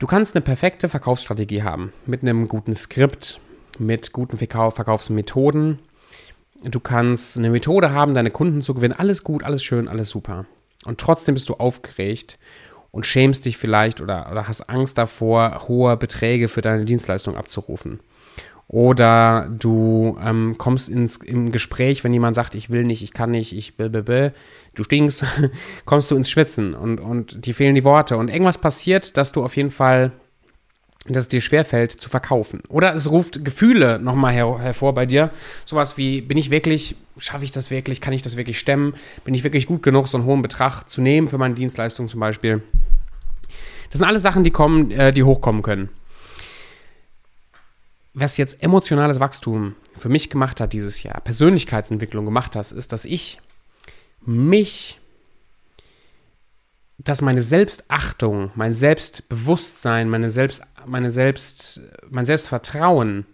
[0.00, 3.38] Du kannst eine perfekte Verkaufsstrategie haben, mit einem guten Skript,
[3.78, 5.78] mit guten Verkaufsmethoden.
[6.64, 8.98] Du kannst eine Methode haben, deine Kunden zu gewinnen.
[8.98, 10.46] Alles gut, alles schön, alles super.
[10.84, 12.36] Und trotzdem bist du aufgeregt
[12.90, 18.00] und schämst dich vielleicht oder, oder hast Angst davor, hohe Beträge für deine Dienstleistung abzurufen.
[18.68, 23.30] Oder du ähm, kommst ins im Gespräch, wenn jemand sagt, ich will nicht, ich kann
[23.30, 24.32] nicht, ich blablabla,
[24.74, 25.24] du stinkst,
[25.84, 28.16] kommst du ins Schwitzen und, und dir fehlen die Worte.
[28.16, 30.12] Und irgendwas passiert, dass du auf jeden Fall
[31.06, 32.62] dass es dir schwerfällt zu verkaufen.
[32.68, 35.30] Oder es ruft Gefühle nochmal her hervor bei dir.
[35.64, 38.94] Sowas wie, bin ich wirklich, schaffe ich das wirklich, kann ich das wirklich stemmen?
[39.24, 42.20] Bin ich wirklich gut genug, so einen hohen Betrag zu nehmen für meine Dienstleistung zum
[42.20, 42.62] Beispiel?
[43.90, 45.88] Das sind alles Sachen, die kommen, äh, die hochkommen können.
[48.14, 53.04] Was jetzt emotionales Wachstum für mich gemacht hat dieses Jahr, Persönlichkeitsentwicklung gemacht hat, ist, dass
[53.04, 53.38] ich
[54.20, 54.98] mich
[57.04, 63.26] dass meine Selbstachtung, mein Selbstbewusstsein, meine Selbst, meine Selbst, mein Selbstvertrauen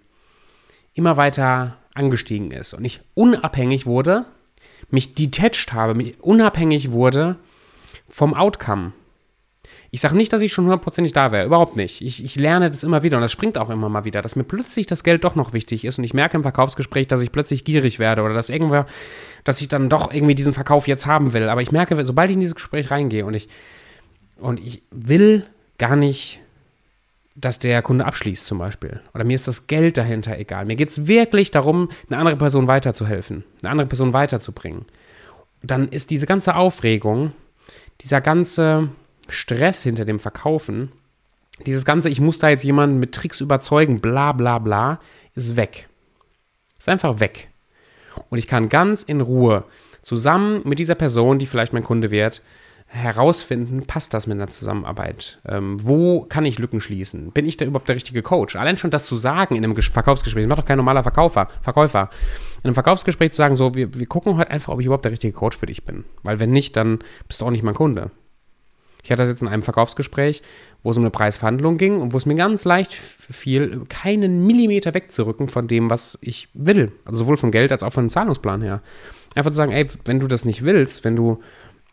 [0.94, 4.24] immer weiter angestiegen ist und ich unabhängig wurde,
[4.90, 7.36] mich detached habe, mich unabhängig wurde
[8.08, 8.92] vom Outcome.
[9.90, 12.02] Ich sage nicht, dass ich schon hundertprozentig da wäre, überhaupt nicht.
[12.02, 14.44] Ich, ich lerne das immer wieder und das springt auch immer mal wieder, dass mir
[14.44, 17.64] plötzlich das Geld doch noch wichtig ist und ich merke im Verkaufsgespräch, dass ich plötzlich
[17.64, 18.84] gierig werde oder dass irgendwer,
[19.44, 21.48] dass ich dann doch irgendwie diesen Verkauf jetzt haben will.
[21.48, 23.48] Aber ich merke, sobald ich in dieses Gespräch reingehe und ich,
[24.38, 25.46] und ich will
[25.78, 26.40] gar nicht,
[27.34, 29.00] dass der Kunde abschließt zum Beispiel.
[29.14, 30.66] Oder mir ist das Geld dahinter egal.
[30.66, 34.84] Mir geht es wirklich darum, eine andere Person weiterzuhelfen, eine andere Person weiterzubringen.
[35.62, 37.32] Dann ist diese ganze Aufregung,
[38.00, 38.90] dieser ganze
[39.28, 40.92] Stress hinter dem Verkaufen,
[41.66, 45.00] dieses ganze, ich muss da jetzt jemanden mit Tricks überzeugen, bla bla bla,
[45.34, 45.88] ist weg.
[46.78, 47.48] Ist einfach weg.
[48.30, 49.64] Und ich kann ganz in Ruhe
[50.02, 52.42] zusammen mit dieser Person, die vielleicht mein Kunde wird,
[52.90, 55.40] herausfinden, passt das mit einer Zusammenarbeit?
[55.46, 57.32] Ähm, wo kann ich Lücken schließen?
[57.32, 58.56] Bin ich da überhaupt der richtige Coach?
[58.56, 62.08] Allein schon das zu sagen in einem Verkaufsgespräch, das macht doch kein normaler Verkäufer, Verkäufer.
[62.58, 65.12] In einem Verkaufsgespräch zu sagen, so, wir, wir gucken heute einfach, ob ich überhaupt der
[65.12, 66.04] richtige Coach für dich bin.
[66.22, 68.10] Weil wenn nicht, dann bist du auch nicht mein Kunde.
[69.02, 70.42] Ich hatte das jetzt in einem Verkaufsgespräch,
[70.82, 74.94] wo es um eine Preisverhandlung ging und wo es mir ganz leicht fiel, keinen Millimeter
[74.94, 76.92] wegzurücken von dem, was ich will.
[77.04, 78.82] Also sowohl vom Geld als auch von dem Zahlungsplan her.
[79.34, 81.40] Einfach zu sagen, ey, wenn du das nicht willst, wenn du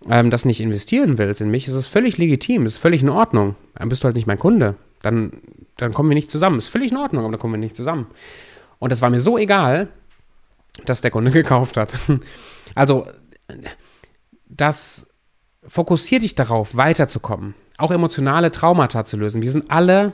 [0.09, 3.55] ähm, das nicht investieren willst in mich, ist es völlig legitim, ist völlig in Ordnung.
[3.75, 4.75] Dann bist du halt nicht mein Kunde.
[5.01, 5.41] Dann,
[5.77, 6.57] dann kommen wir nicht zusammen.
[6.57, 8.07] Ist völlig in Ordnung, aber dann kommen wir nicht zusammen.
[8.79, 9.87] Und das war mir so egal,
[10.85, 11.97] dass der Kunde gekauft hat.
[12.73, 13.07] Also,
[14.47, 15.07] das
[15.67, 19.41] fokussier dich darauf, weiterzukommen, auch emotionale Traumata zu lösen.
[19.41, 20.13] Wir sind alle,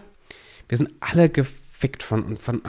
[0.67, 2.61] wir sind alle gefickt von, von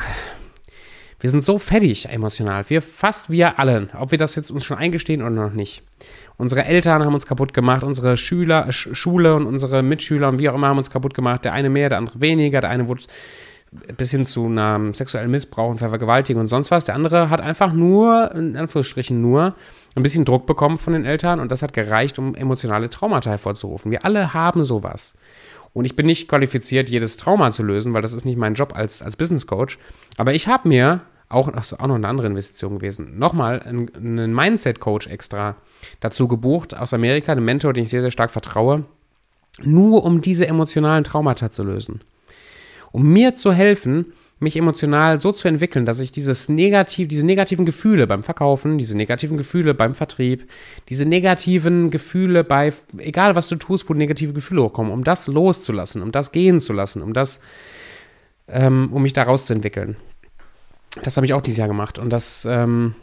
[1.23, 2.69] wir sind so fertig emotional.
[2.69, 5.85] Wir fast wir alle, ob wir das jetzt uns schon eingestehen oder noch nicht.
[6.37, 10.49] Unsere Eltern haben uns kaputt gemacht, unsere Schüler, Sch Schule und unsere Mitschüler und wie
[10.49, 11.45] auch immer haben uns kaputt gemacht.
[11.45, 13.03] Der eine mehr, der andere weniger, der eine wurde
[13.97, 16.87] bis hin zu einem sexuellen Missbrauch und Vergewaltigung und sonst was.
[16.87, 19.55] Der andere hat einfach nur, in Anführungsstrichen nur,
[19.95, 23.91] ein bisschen Druck bekommen von den Eltern und das hat gereicht, um emotionale Traumata hervorzurufen.
[23.91, 25.15] Wir alle haben sowas.
[25.75, 28.75] Und ich bin nicht qualifiziert, jedes Trauma zu lösen, weil das ist nicht mein Job
[28.75, 29.79] als, als Business Coach.
[30.19, 35.07] Aber ich habe mir auch, ach, auch noch eine andere Investition gewesen, nochmal einen, Mindset-Coach
[35.07, 35.57] extra
[36.01, 38.85] dazu gebucht aus Amerika, einen Mentor, den ich sehr, sehr stark vertraue,
[39.63, 42.03] nur um diese emotionalen Traumata zu lösen
[42.93, 47.65] um mir zu helfen, mich emotional so zu entwickeln, dass ich dieses negativ, diese negativen
[47.65, 50.51] Gefühle beim Verkaufen, diese negativen Gefühle beim Vertrieb,
[50.89, 56.03] diese negativen Gefühle bei, egal was du tust, wo negative Gefühle hochkommen, um das loszulassen,
[56.03, 57.41] um das gehen zu lassen, um das,
[58.49, 59.97] ähm, um mich da rauszuentwickeln.
[61.03, 62.95] Das habe ich auch dieses Jahr gemacht und das ähm,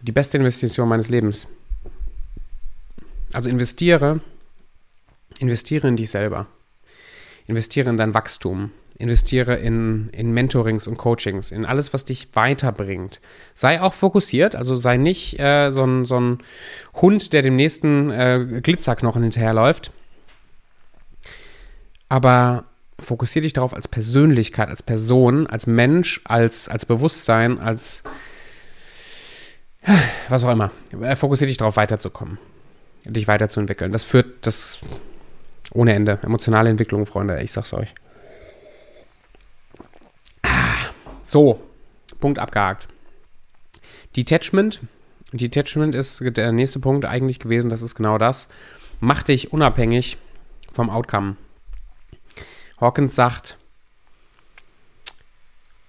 [0.00, 1.46] die beste Investition meines Lebens.
[3.32, 4.20] Also investiere,
[5.38, 6.46] investiere in dich selber.
[7.46, 8.70] Investiere in dein Wachstum
[9.02, 13.20] investiere in, in Mentorings und Coachings, in alles, was dich weiterbringt.
[13.52, 16.38] Sei auch fokussiert, also sei nicht äh, so, ein, so ein
[16.94, 19.90] Hund, der dem nächsten äh, Glitzerknochen hinterherläuft.
[22.08, 22.64] Aber
[23.00, 28.04] fokussiere dich darauf als Persönlichkeit, als Person, als Mensch, als, als Bewusstsein, als
[30.28, 30.70] was auch immer.
[31.00, 32.38] Äh, fokussiere dich darauf, weiterzukommen,
[33.04, 33.90] dich weiterzuentwickeln.
[33.90, 34.78] Das führt das
[35.72, 36.20] ohne Ende.
[36.22, 37.92] Emotionale Entwicklung, Freunde, ich sag's euch.
[41.22, 41.60] So,
[42.20, 42.88] Punkt abgehakt.
[44.16, 44.80] Detachment.
[45.32, 48.48] Detachment ist der nächste Punkt eigentlich gewesen, das ist genau das.
[49.00, 50.18] Mach dich unabhängig
[50.72, 51.36] vom Outcome.
[52.80, 53.56] Hawkins sagt,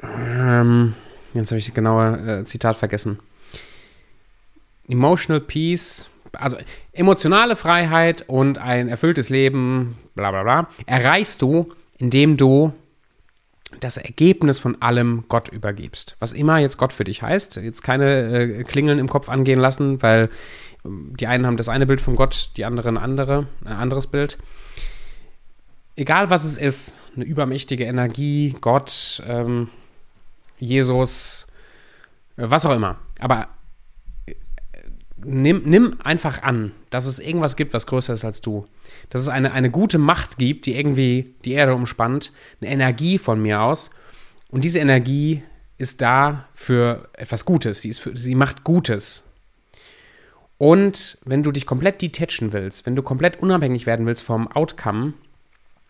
[0.02, 0.96] ähm,
[1.34, 3.20] jetzt habe ich das genaue äh, Zitat vergessen.
[4.88, 6.58] Emotional Peace, also
[6.92, 12.74] emotionale Freiheit und ein erfülltes Leben, bla bla bla, erreichst du, indem du
[13.80, 16.16] das Ergebnis von allem Gott übergibst.
[16.20, 17.58] Was immer jetzt Gott für dich heißt.
[17.58, 20.30] Jetzt keine äh, Klingeln im Kopf angehen lassen, weil
[20.86, 24.38] ähm, die einen haben das eine Bild von Gott, die anderen andere, ein anderes Bild.
[25.96, 29.70] Egal was es ist, eine übermächtige Energie, Gott, ähm,
[30.58, 31.48] Jesus,
[32.38, 32.98] äh, was auch immer.
[33.20, 33.46] Aber äh,
[35.26, 38.68] nimm, nimm einfach an, dass es irgendwas gibt, was größer ist als du.
[39.10, 42.32] Dass es eine, eine gute Macht gibt, die irgendwie die Erde umspannt,
[42.62, 43.92] eine Energie von mir aus.
[44.50, 45.44] Und diese Energie
[45.78, 47.82] ist da für etwas Gutes.
[47.82, 49.24] Sie, ist für, sie macht Gutes.
[50.58, 55.14] Und wenn du dich komplett detachen willst, wenn du komplett unabhängig werden willst vom Outcome,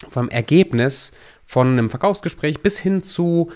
[0.07, 1.11] vom Ergebnis
[1.45, 3.51] von einem Verkaufsgespräch bis hin zu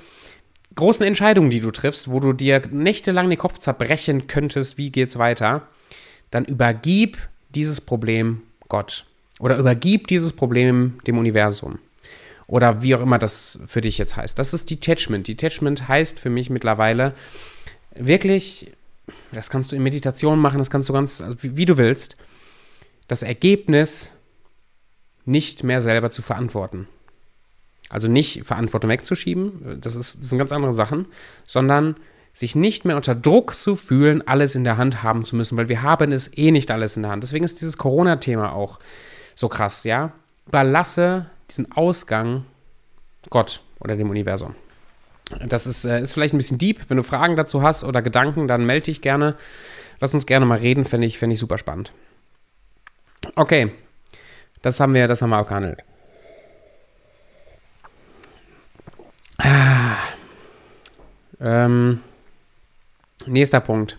[0.78, 5.18] großen Entscheidungen, die du triffst, wo du dir nächtelang den Kopf zerbrechen könntest, wie geht's
[5.18, 5.68] weiter,
[6.32, 7.18] dann übergib
[7.54, 9.06] dieses Problem Gott.
[9.40, 11.80] Oder übergib dieses Problem dem Universum.
[12.48, 14.40] Oder wie auch immer das für dich jetzt heißt.
[14.40, 15.28] Das ist Detachment.
[15.28, 17.14] Detachment heißt für mich mittlerweile
[17.94, 18.72] wirklich,
[19.32, 22.16] das kannst du in Meditation machen, das kannst du ganz, also wie, wie du willst,
[23.08, 24.14] das Ergebnis
[25.26, 26.88] nicht mehr selber zu verantworten.
[27.90, 31.08] Also nicht Verantwortung wegzuschieben, das, ist, das sind ganz andere Sachen,
[31.46, 31.96] sondern
[32.34, 35.70] sich nicht mehr unter Druck zu fühlen, alles in der Hand haben zu müssen, weil
[35.70, 37.24] wir haben es eh nicht alles in der Hand.
[37.24, 38.80] Deswegen ist dieses Corona-Thema auch
[39.34, 40.12] so krass, ja.
[40.48, 42.46] Überlasse diesen Ausgang
[43.30, 44.56] Gott oder dem Universum.
[45.48, 46.90] Das ist, äh, ist vielleicht ein bisschen deep.
[46.90, 49.36] Wenn du Fragen dazu hast oder Gedanken, dann melde dich gerne.
[50.00, 51.92] Lass uns gerne mal reden, fände ich, fänd ich super spannend.
[53.36, 53.72] Okay,
[54.62, 55.84] das haben wir, das haben wir abgehandelt.
[59.38, 59.98] Ah.
[61.40, 62.02] Ähm,
[63.26, 63.98] nächster Punkt.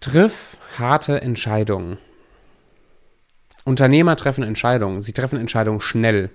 [0.00, 1.98] Triff harte Entscheidungen.
[3.64, 5.02] Unternehmer treffen Entscheidungen.
[5.02, 6.30] Sie treffen Entscheidungen schnell.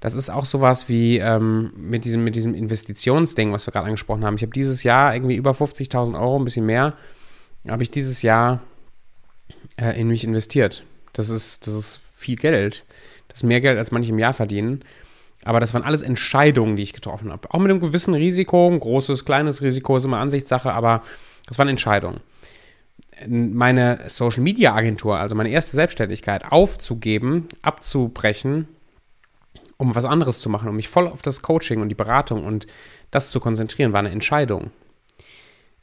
[0.00, 4.24] Das ist auch sowas wie ähm, mit, diesem, mit diesem Investitionsding, was wir gerade angesprochen
[4.24, 4.36] haben.
[4.36, 6.94] Ich habe dieses Jahr irgendwie über 50.000 Euro, ein bisschen mehr,
[7.68, 8.60] habe ich dieses Jahr
[9.76, 10.84] äh, in mich investiert.
[11.12, 12.84] Das ist, das ist viel Geld.
[13.28, 14.82] Das ist mehr Geld, als manche im Jahr verdienen.
[15.46, 17.48] Aber das waren alles Entscheidungen, die ich getroffen habe.
[17.54, 21.04] Auch mit einem gewissen Risiko, ein großes, kleines Risiko ist immer Ansichtssache, aber
[21.46, 22.18] das waren Entscheidungen.
[23.28, 28.66] Meine Social Media Agentur, also meine erste Selbstständigkeit, aufzugeben, abzubrechen,
[29.76, 32.66] um was anderes zu machen, um mich voll auf das Coaching und die Beratung und
[33.12, 34.72] das zu konzentrieren, war eine Entscheidung.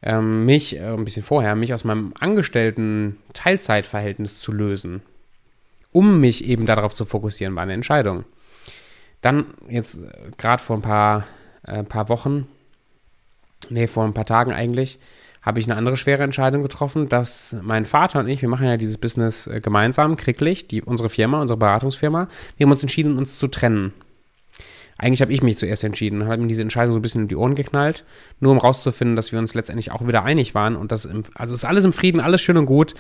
[0.01, 5.01] Ähm, mich, äh, ein bisschen vorher, mich aus meinem angestellten Teilzeitverhältnis zu lösen,
[5.93, 8.25] um mich eben darauf zu fokussieren, war eine Entscheidung.
[9.23, 11.25] Dann jetzt äh, gerade vor ein paar,
[11.63, 12.47] äh, paar Wochen,
[13.69, 14.99] nee, vor ein paar Tagen eigentlich,
[15.41, 18.77] habe ich eine andere schwere Entscheidung getroffen, dass mein Vater und ich, wir machen ja
[18.77, 23.39] dieses Business äh, gemeinsam, Kricklich, die, unsere Firma, unsere Beratungsfirma, wir haben uns entschieden, uns
[23.39, 23.93] zu trennen.
[24.97, 27.35] Eigentlich habe ich mich zuerst entschieden, habe mir diese Entscheidung so ein bisschen in die
[27.35, 28.05] Ohren geknallt,
[28.39, 31.55] nur um rauszufinden, dass wir uns letztendlich auch wieder einig waren und das, im, also
[31.55, 32.93] ist alles im Frieden, alles schön und gut,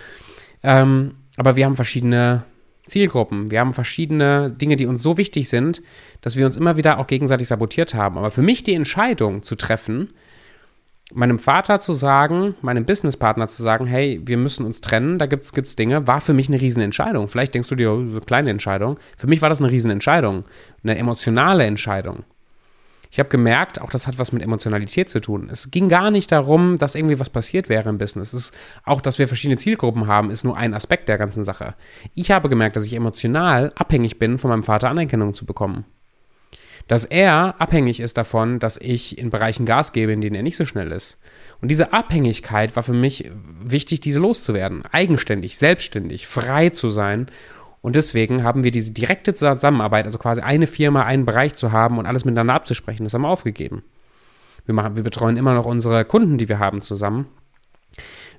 [0.63, 2.43] ähm, aber wir haben verschiedene
[2.83, 3.49] Zielgruppen.
[3.49, 5.81] Wir haben verschiedene Dinge, die uns so wichtig sind,
[6.21, 8.17] dass wir uns immer wieder auch gegenseitig sabotiert haben.
[8.17, 10.09] Aber für mich die Entscheidung zu treffen,
[11.13, 15.45] meinem Vater zu sagen, meinem Businesspartner zu sagen, hey, wir müssen uns trennen, da gibt
[15.45, 17.27] es Dinge, war für mich eine Riesenentscheidung.
[17.27, 18.97] Vielleicht denkst du dir, oh, so eine kleine Entscheidung.
[19.17, 20.43] Für mich war das eine Riesenentscheidung,
[20.83, 22.23] eine emotionale Entscheidung.
[23.13, 25.47] Ich habe gemerkt, auch das hat was mit Emotionalität zu tun.
[25.51, 28.33] Es ging gar nicht darum, dass irgendwie was passiert wäre im Business.
[28.33, 31.75] Es ist auch, dass wir verschiedene Zielgruppen haben, ist nur ein Aspekt der ganzen Sache.
[32.15, 35.85] Ich habe gemerkt, dass ich emotional abhängig bin, von meinem Vater Anerkennung zu bekommen.
[36.87, 40.57] Dass er abhängig ist davon, dass ich in Bereichen Gas gebe, in denen er nicht
[40.57, 41.19] so schnell ist.
[41.61, 43.29] Und diese Abhängigkeit war für mich
[43.61, 44.87] wichtig, diese loszuwerden.
[44.91, 47.27] Eigenständig, selbstständig, frei zu sein
[47.83, 51.97] und deswegen haben wir diese direkte Zusammenarbeit, also quasi eine Firma, einen Bereich zu haben
[51.97, 53.83] und alles miteinander abzusprechen, das haben wir aufgegeben.
[54.65, 57.27] Wir, machen, wir betreuen immer noch unsere Kunden, die wir haben, zusammen.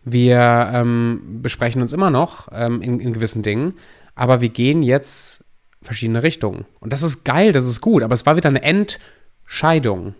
[0.02, 3.74] Wir ähm, besprechen uns immer noch ähm, in, in gewissen Dingen,
[4.14, 5.44] aber wir gehen jetzt
[5.83, 6.64] verschiedene Richtungen.
[6.80, 10.14] Und das ist geil, das ist gut, aber es war wieder eine Entscheidung.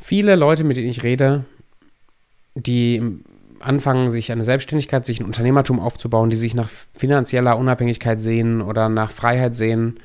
[0.00, 1.44] Viele Leute, mit denen ich rede,
[2.54, 3.22] die
[3.62, 8.88] anfangen, sich eine Selbstständigkeit, sich ein Unternehmertum aufzubauen, die sich nach finanzieller Unabhängigkeit sehen oder
[8.88, 10.00] nach Freiheit sehen,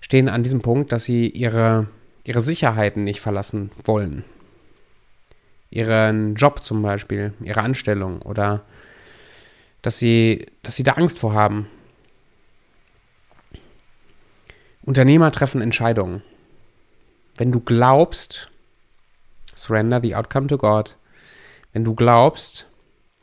[0.00, 1.86] stehen an diesem Punkt, dass sie ihre,
[2.24, 4.24] ihre Sicherheiten nicht verlassen wollen.
[5.70, 8.62] Ihren Job zum Beispiel, ihre Anstellung oder
[9.82, 11.68] dass sie, dass sie da Angst vor haben.
[14.82, 16.22] Unternehmer treffen Entscheidungen.
[17.36, 18.50] Wenn du glaubst,
[19.54, 20.96] surrender the outcome to God,
[21.72, 22.69] wenn du glaubst,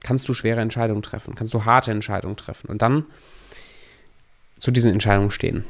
[0.08, 3.06] kannst du schwere Entscheidungen treffen, kannst du harte Entscheidungen treffen und dann
[4.58, 5.66] zu diesen Entscheidungen stehen.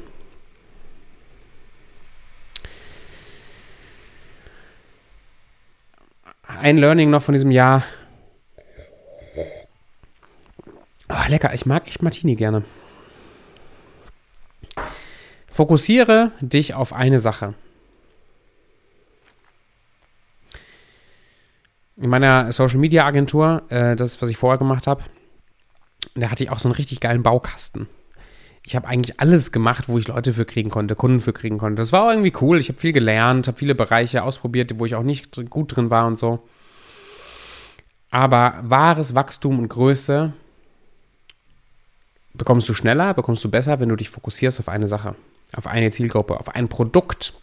[6.44, 7.82] Ein Learning noch von diesem Jahr.
[11.08, 12.64] Oh, lecker, ich mag echt Martini gerne.
[15.50, 17.54] Fokussiere dich auf eine Sache.
[22.00, 25.02] In meiner Social Media Agentur, äh, das, was ich vorher gemacht habe,
[26.14, 27.88] da hatte ich auch so einen richtig geilen Baukasten.
[28.62, 31.80] Ich habe eigentlich alles gemacht, wo ich Leute für kriegen konnte, Kunden für kriegen konnte.
[31.80, 32.58] Das war auch irgendwie cool.
[32.58, 36.06] Ich habe viel gelernt, habe viele Bereiche ausprobiert, wo ich auch nicht gut drin war
[36.06, 36.46] und so.
[38.10, 40.32] Aber wahres Wachstum und Größe
[42.34, 45.14] bekommst du schneller, bekommst du besser, wenn du dich fokussierst auf eine Sache,
[45.54, 47.34] auf eine Zielgruppe, auf ein Produkt.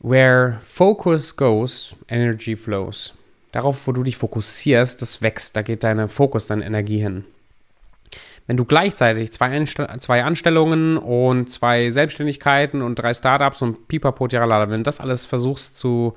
[0.00, 3.14] Where focus goes, energy flows.
[3.52, 7.24] Darauf, wo du dich fokussierst, das wächst, da geht deine Fokus, deine Energie hin.
[8.46, 14.26] Wenn du gleichzeitig zwei, Einstell zwei Anstellungen und zwei Selbstständigkeiten und drei Startups und Pipapo,
[14.28, 16.14] Tiralala, wenn du das alles versuchst zu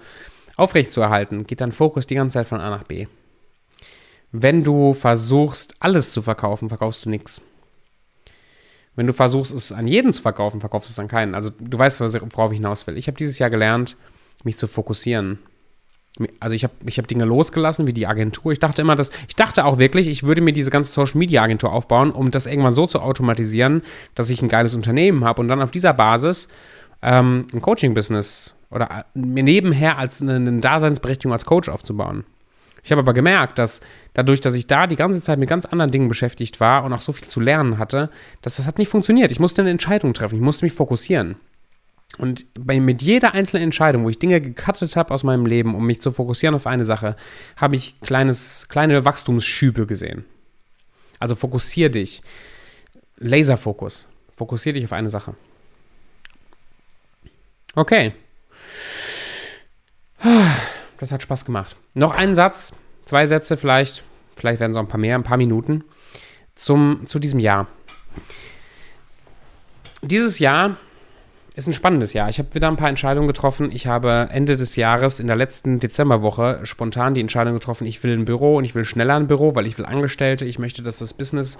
[0.55, 3.07] aufrechtzuerhalten, geht dein Fokus die ganze Zeit von A nach B.
[4.31, 7.41] Wenn du versuchst, alles zu verkaufen, verkaufst du nichts.
[8.95, 11.33] Wenn du versuchst, es an jeden zu verkaufen, verkaufst du es an keinen.
[11.33, 12.97] Also du weißt, worauf ich hinaus will.
[12.97, 13.95] Ich habe dieses Jahr gelernt,
[14.43, 15.39] mich zu fokussieren.
[16.41, 18.51] Also ich habe ich hab Dinge losgelassen, wie die Agentur.
[18.51, 21.41] Ich dachte immer, dass, ich dachte auch wirklich, ich würde mir diese ganze Social Media
[21.41, 23.81] Agentur aufbauen, um das irgendwann so zu automatisieren,
[24.13, 26.49] dass ich ein geiles Unternehmen habe und dann auf dieser Basis
[27.01, 32.25] ähm, ein Coaching-Business oder mir nebenher als eine, eine Daseinsberechtigung als Coach aufzubauen.
[32.83, 33.81] Ich habe aber gemerkt, dass
[34.13, 37.01] dadurch, dass ich da die ganze Zeit mit ganz anderen Dingen beschäftigt war und auch
[37.01, 38.09] so viel zu lernen hatte,
[38.41, 39.31] dass das hat nicht funktioniert.
[39.31, 41.35] Ich musste eine Entscheidung treffen, ich musste mich fokussieren.
[42.17, 45.85] Und bei, mit jeder einzelnen Entscheidung, wo ich Dinge gecuttet habe aus meinem Leben, um
[45.85, 47.15] mich zu fokussieren auf eine Sache,
[47.55, 50.25] habe ich kleines, kleine Wachstumsschübe gesehen.
[51.19, 52.21] Also fokussier dich.
[53.17, 54.07] Laserfokus.
[54.35, 55.35] Fokussier dich auf eine Sache.
[57.75, 58.13] Okay.
[61.01, 61.75] Das hat Spaß gemacht.
[61.95, 62.73] Noch ein Satz,
[63.05, 64.03] zwei Sätze vielleicht,
[64.35, 65.83] vielleicht werden es auch ein paar mehr, ein paar Minuten,
[66.53, 67.67] zum, zu diesem Jahr.
[70.03, 70.77] Dieses Jahr
[71.55, 72.29] ist ein spannendes Jahr.
[72.29, 73.71] Ich habe wieder ein paar Entscheidungen getroffen.
[73.71, 78.13] Ich habe Ende des Jahres in der letzten Dezemberwoche spontan die Entscheidung getroffen, ich will
[78.13, 80.45] ein Büro und ich will schneller ein Büro, weil ich will Angestellte.
[80.45, 81.57] Ich möchte, dass das Business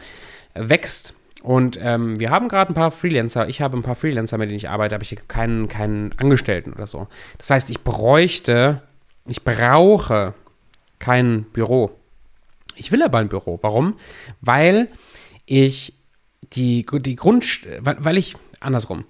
[0.54, 1.15] wächst.
[1.41, 3.49] Und ähm, wir haben gerade ein paar Freelancer.
[3.49, 6.73] Ich habe ein paar Freelancer, mit denen ich arbeite, aber ich habe keinen, keinen Angestellten
[6.73, 7.08] oder so.
[7.39, 8.84] Das heißt, ich bräuchte,
[9.25, 10.34] ich brauche
[10.99, 11.91] kein Büro.
[12.75, 13.60] Ich will aber ein Büro.
[13.62, 13.95] Warum?
[14.39, 14.89] Weil
[15.45, 15.93] ich
[16.53, 19.05] die, die Grund, weil ich, andersrum,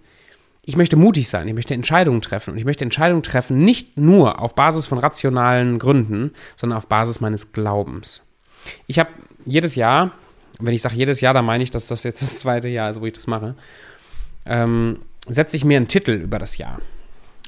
[0.64, 4.40] ich möchte mutig sein, ich möchte Entscheidungen treffen und ich möchte Entscheidungen treffen nicht nur
[4.40, 8.24] auf Basis von rationalen Gründen, sondern auf Basis meines Glaubens.
[8.86, 9.10] Ich habe
[9.46, 10.12] jedes Jahr,
[10.60, 13.02] wenn ich sage jedes Jahr, dann meine ich, dass das jetzt das zweite Jahr ist,
[13.02, 13.56] wo ich das mache,
[14.46, 16.80] ähm, setze ich mir einen Titel über das Jahr.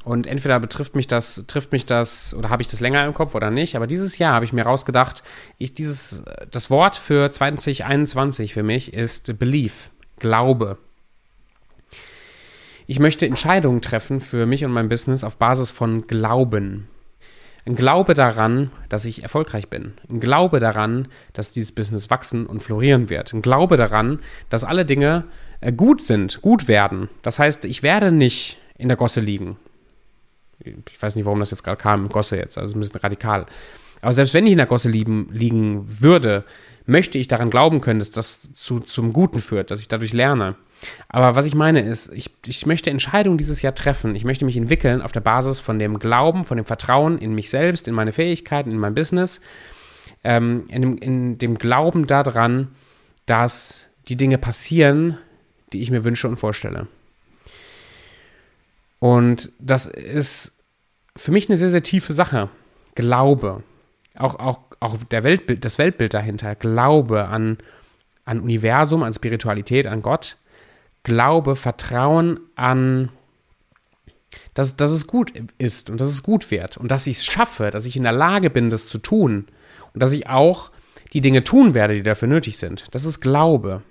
[0.04, 3.36] Und entweder betrifft mich das, trifft mich das oder habe ich das länger im Kopf
[3.36, 3.76] oder nicht.
[3.76, 5.24] Aber dieses Jahr habe ich mir rausgedacht,
[5.58, 10.78] ich dieses, das Wort für 2021 für mich ist Belief, Glaube.
[12.86, 16.90] Ich möchte Entscheidungen treffen für mich und mein Business auf Basis von Glauben.
[17.66, 19.94] Ein Glaube daran, dass ich erfolgreich bin.
[20.10, 23.34] Ein Glaube daran, dass dieses Business wachsen und florieren wird.
[23.34, 25.24] Ein Glaube daran, dass alle Dinge
[25.62, 27.08] äh, gut sind, gut werden.
[27.22, 29.56] Das heißt, ich werde nicht in der Gosse liegen
[30.66, 33.46] ich weiß nicht, warum das jetzt gerade kam, Gosse jetzt, also ein bisschen radikal.
[34.02, 36.44] Aber selbst wenn ich in der Gosse lieben, liegen würde,
[36.86, 40.56] möchte ich daran glauben können, dass das zu, zum Guten führt, dass ich dadurch lerne.
[41.08, 44.16] Aber was ich meine ist, ich, ich möchte Entscheidungen dieses Jahr treffen.
[44.16, 47.50] Ich möchte mich entwickeln auf der Basis von dem Glauben, von dem Vertrauen in mich
[47.50, 49.40] selbst, in meine Fähigkeiten, in mein Business,
[50.26, 52.70] ähm, in, dem, in dem Glauben daran,
[53.26, 55.18] dass die Dinge passieren,
[55.72, 56.88] die ich mir wünsche und vorstelle.
[59.04, 60.54] Und das ist
[61.18, 62.48] für mich eine sehr, sehr tiefe Sache.
[62.96, 63.62] Glaube.
[64.16, 66.56] Auch, auch, auch der Weltbild, das Weltbild dahinter.
[66.56, 67.58] Glaube an,
[68.24, 70.38] an Universum, an Spiritualität, an Gott.
[71.04, 73.10] Glaube, Vertrauen an,
[74.54, 77.72] dass, dass es gut ist und dass es gut wird und dass ich es schaffe,
[77.72, 79.48] dass ich in der Lage bin, das zu tun
[79.94, 80.72] und dass ich auch
[81.12, 82.86] die Dinge tun werde, die dafür nötig sind.
[82.92, 83.84] Das ist Glaube.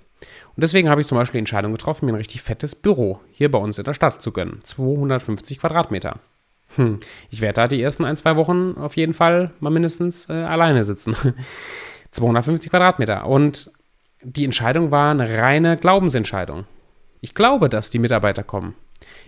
[0.55, 3.49] Und deswegen habe ich zum Beispiel die Entscheidung getroffen, mir ein richtig fettes Büro hier
[3.49, 4.59] bei uns in der Stadt zu gönnen.
[4.63, 6.19] 250 Quadratmeter.
[6.75, 6.99] Hm.
[7.29, 10.83] Ich werde da die ersten ein, zwei Wochen auf jeden Fall mal mindestens äh, alleine
[10.83, 11.15] sitzen.
[12.11, 13.25] 250 Quadratmeter.
[13.25, 13.71] Und
[14.23, 16.65] die Entscheidung war eine reine Glaubensentscheidung.
[17.21, 18.75] Ich glaube, dass die Mitarbeiter kommen.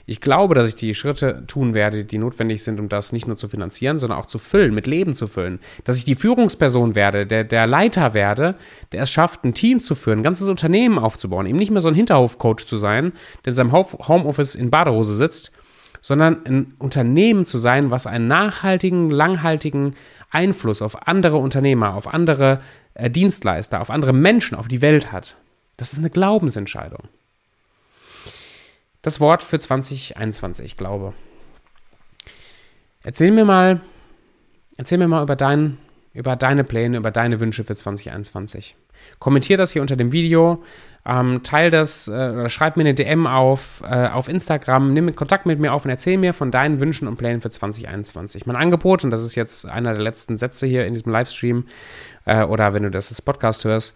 [0.06, 3.38] Ich glaube, dass ich die Schritte tun werde, die notwendig sind, um das nicht nur
[3.38, 5.60] zu finanzieren, sondern auch zu füllen, mit Leben zu füllen.
[5.84, 8.56] Dass ich die Führungsperson werde, der, der Leiter werde,
[8.92, 11.88] der es schafft, ein Team zu führen, ein ganzes Unternehmen aufzubauen, eben nicht mehr so
[11.88, 13.14] ein Hinterhofcoach zu sein,
[13.44, 15.52] der in seinem Homeoffice in Badehose sitzt,
[16.02, 19.96] sondern ein Unternehmen zu sein, was einen nachhaltigen, langhaltigen
[20.30, 22.62] Einfluss auf andere Unternehmer, auf andere
[22.94, 25.38] äh, Dienstleister, auf andere Menschen, auf die Welt hat.
[25.78, 27.10] Das ist eine Glaubensentscheidung
[29.06, 31.14] das Wort für 2021, glaube.
[33.04, 33.82] Erzähl mir mal,
[34.78, 35.78] erzähl mir mal über, dein,
[36.14, 38.76] über deine Pläne, über deine Wünsche für 2021.
[39.20, 40.64] Kommentier das hier unter dem Video,
[41.06, 45.46] ähm, teil das äh, oder schreib mir eine DM auf, äh, auf Instagram, nimm Kontakt
[45.46, 48.48] mit mir auf und erzähl mir von deinen Wünschen und Plänen für 2021.
[48.48, 51.68] Mein Angebot, und das ist jetzt einer der letzten Sätze hier in diesem Livestream,
[52.26, 53.96] äh, oder wenn du das als Podcast hörst,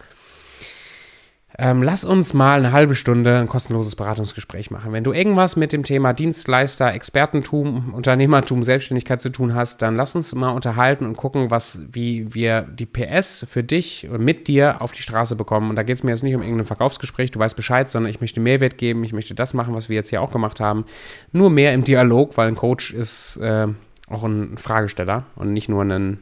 [1.62, 4.93] ähm, lass uns mal eine halbe Stunde ein kostenloses Beratungsgespräch machen.
[4.93, 10.16] Wenn du irgendwas mit dem Thema Dienstleister, Expertentum, Unternehmertum, Selbstständigkeit zu tun hast, dann lass
[10.16, 14.82] uns mal unterhalten und gucken, was, wie wir die PS für dich und mit dir
[14.82, 15.70] auf die Straße bekommen.
[15.70, 18.22] Und da geht es mir jetzt nicht um irgendein Verkaufsgespräch, du weißt Bescheid, sondern ich
[18.22, 20.86] möchte Mehrwert geben, ich möchte das machen, was wir jetzt hier auch gemacht haben.
[21.34, 23.68] Nur mehr im Dialog, weil ein Coach ist äh,
[24.07, 26.20] auch ein Fragesteller und nicht nur ein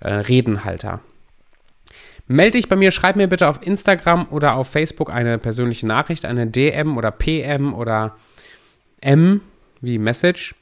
[0.00, 1.00] äh, Redenhalter.
[2.28, 6.24] Melde dich bei mir, schreib mir bitte auf Instagram oder auf Facebook eine persönliche Nachricht,
[6.24, 8.16] eine DM oder PM oder
[9.00, 9.40] M
[9.80, 10.54] wie Message.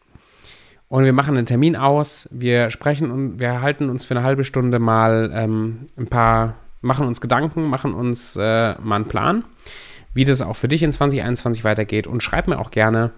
[0.88, 2.28] Und wir machen einen Termin aus.
[2.30, 7.06] Wir sprechen und wir halten uns für eine halbe Stunde mal ähm, ein paar, machen
[7.06, 9.44] uns Gedanken, machen uns äh, mal einen Plan,
[10.12, 12.06] wie das auch für dich in 2021 weitergeht.
[12.06, 13.10] Und schreib mir auch gerne,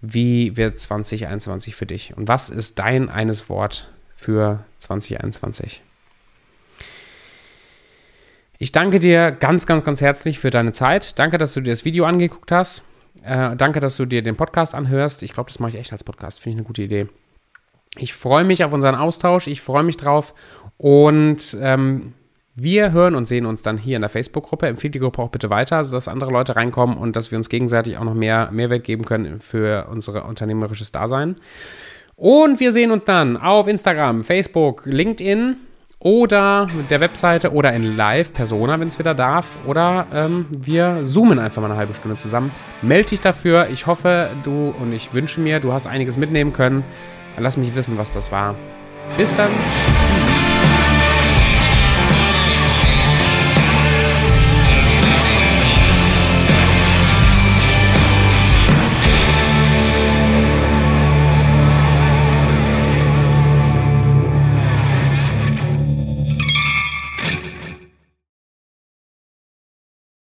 [0.00, 2.16] wie wird 2021 für dich?
[2.16, 5.82] Und was ist dein eines Wort für 2021?
[8.60, 11.16] Ich danke dir ganz, ganz, ganz herzlich für deine Zeit.
[11.20, 12.82] Danke, dass du dir das Video angeguckt hast.
[13.22, 15.22] Äh, danke, dass du dir den Podcast anhörst.
[15.22, 16.40] Ich glaube, das mache ich echt als Podcast.
[16.40, 17.06] Finde ich eine gute Idee.
[17.96, 19.46] Ich freue mich auf unseren Austausch.
[19.46, 20.34] Ich freue mich drauf.
[20.76, 22.14] Und ähm,
[22.56, 24.66] wir hören und sehen uns dann hier in der Facebook-Gruppe.
[24.66, 27.96] Empfehle die Gruppe auch bitte weiter, sodass andere Leute reinkommen und dass wir uns gegenseitig
[27.96, 31.36] auch noch mehr Mehrwert geben können für unser unternehmerisches Dasein.
[32.16, 35.58] Und wir sehen uns dann auf Instagram, Facebook, LinkedIn
[36.00, 39.56] oder mit der Webseite oder in Live-Persona, wenn es wieder darf.
[39.66, 42.52] Oder ähm, wir zoomen einfach mal eine halbe Stunde zusammen.
[42.82, 43.68] Meld dich dafür.
[43.70, 46.84] Ich hoffe, du und ich wünsche mir, du hast einiges mitnehmen können.
[47.36, 48.54] Lass mich wissen, was das war.
[49.16, 49.50] Bis dann.
[49.52, 50.37] Tschüss.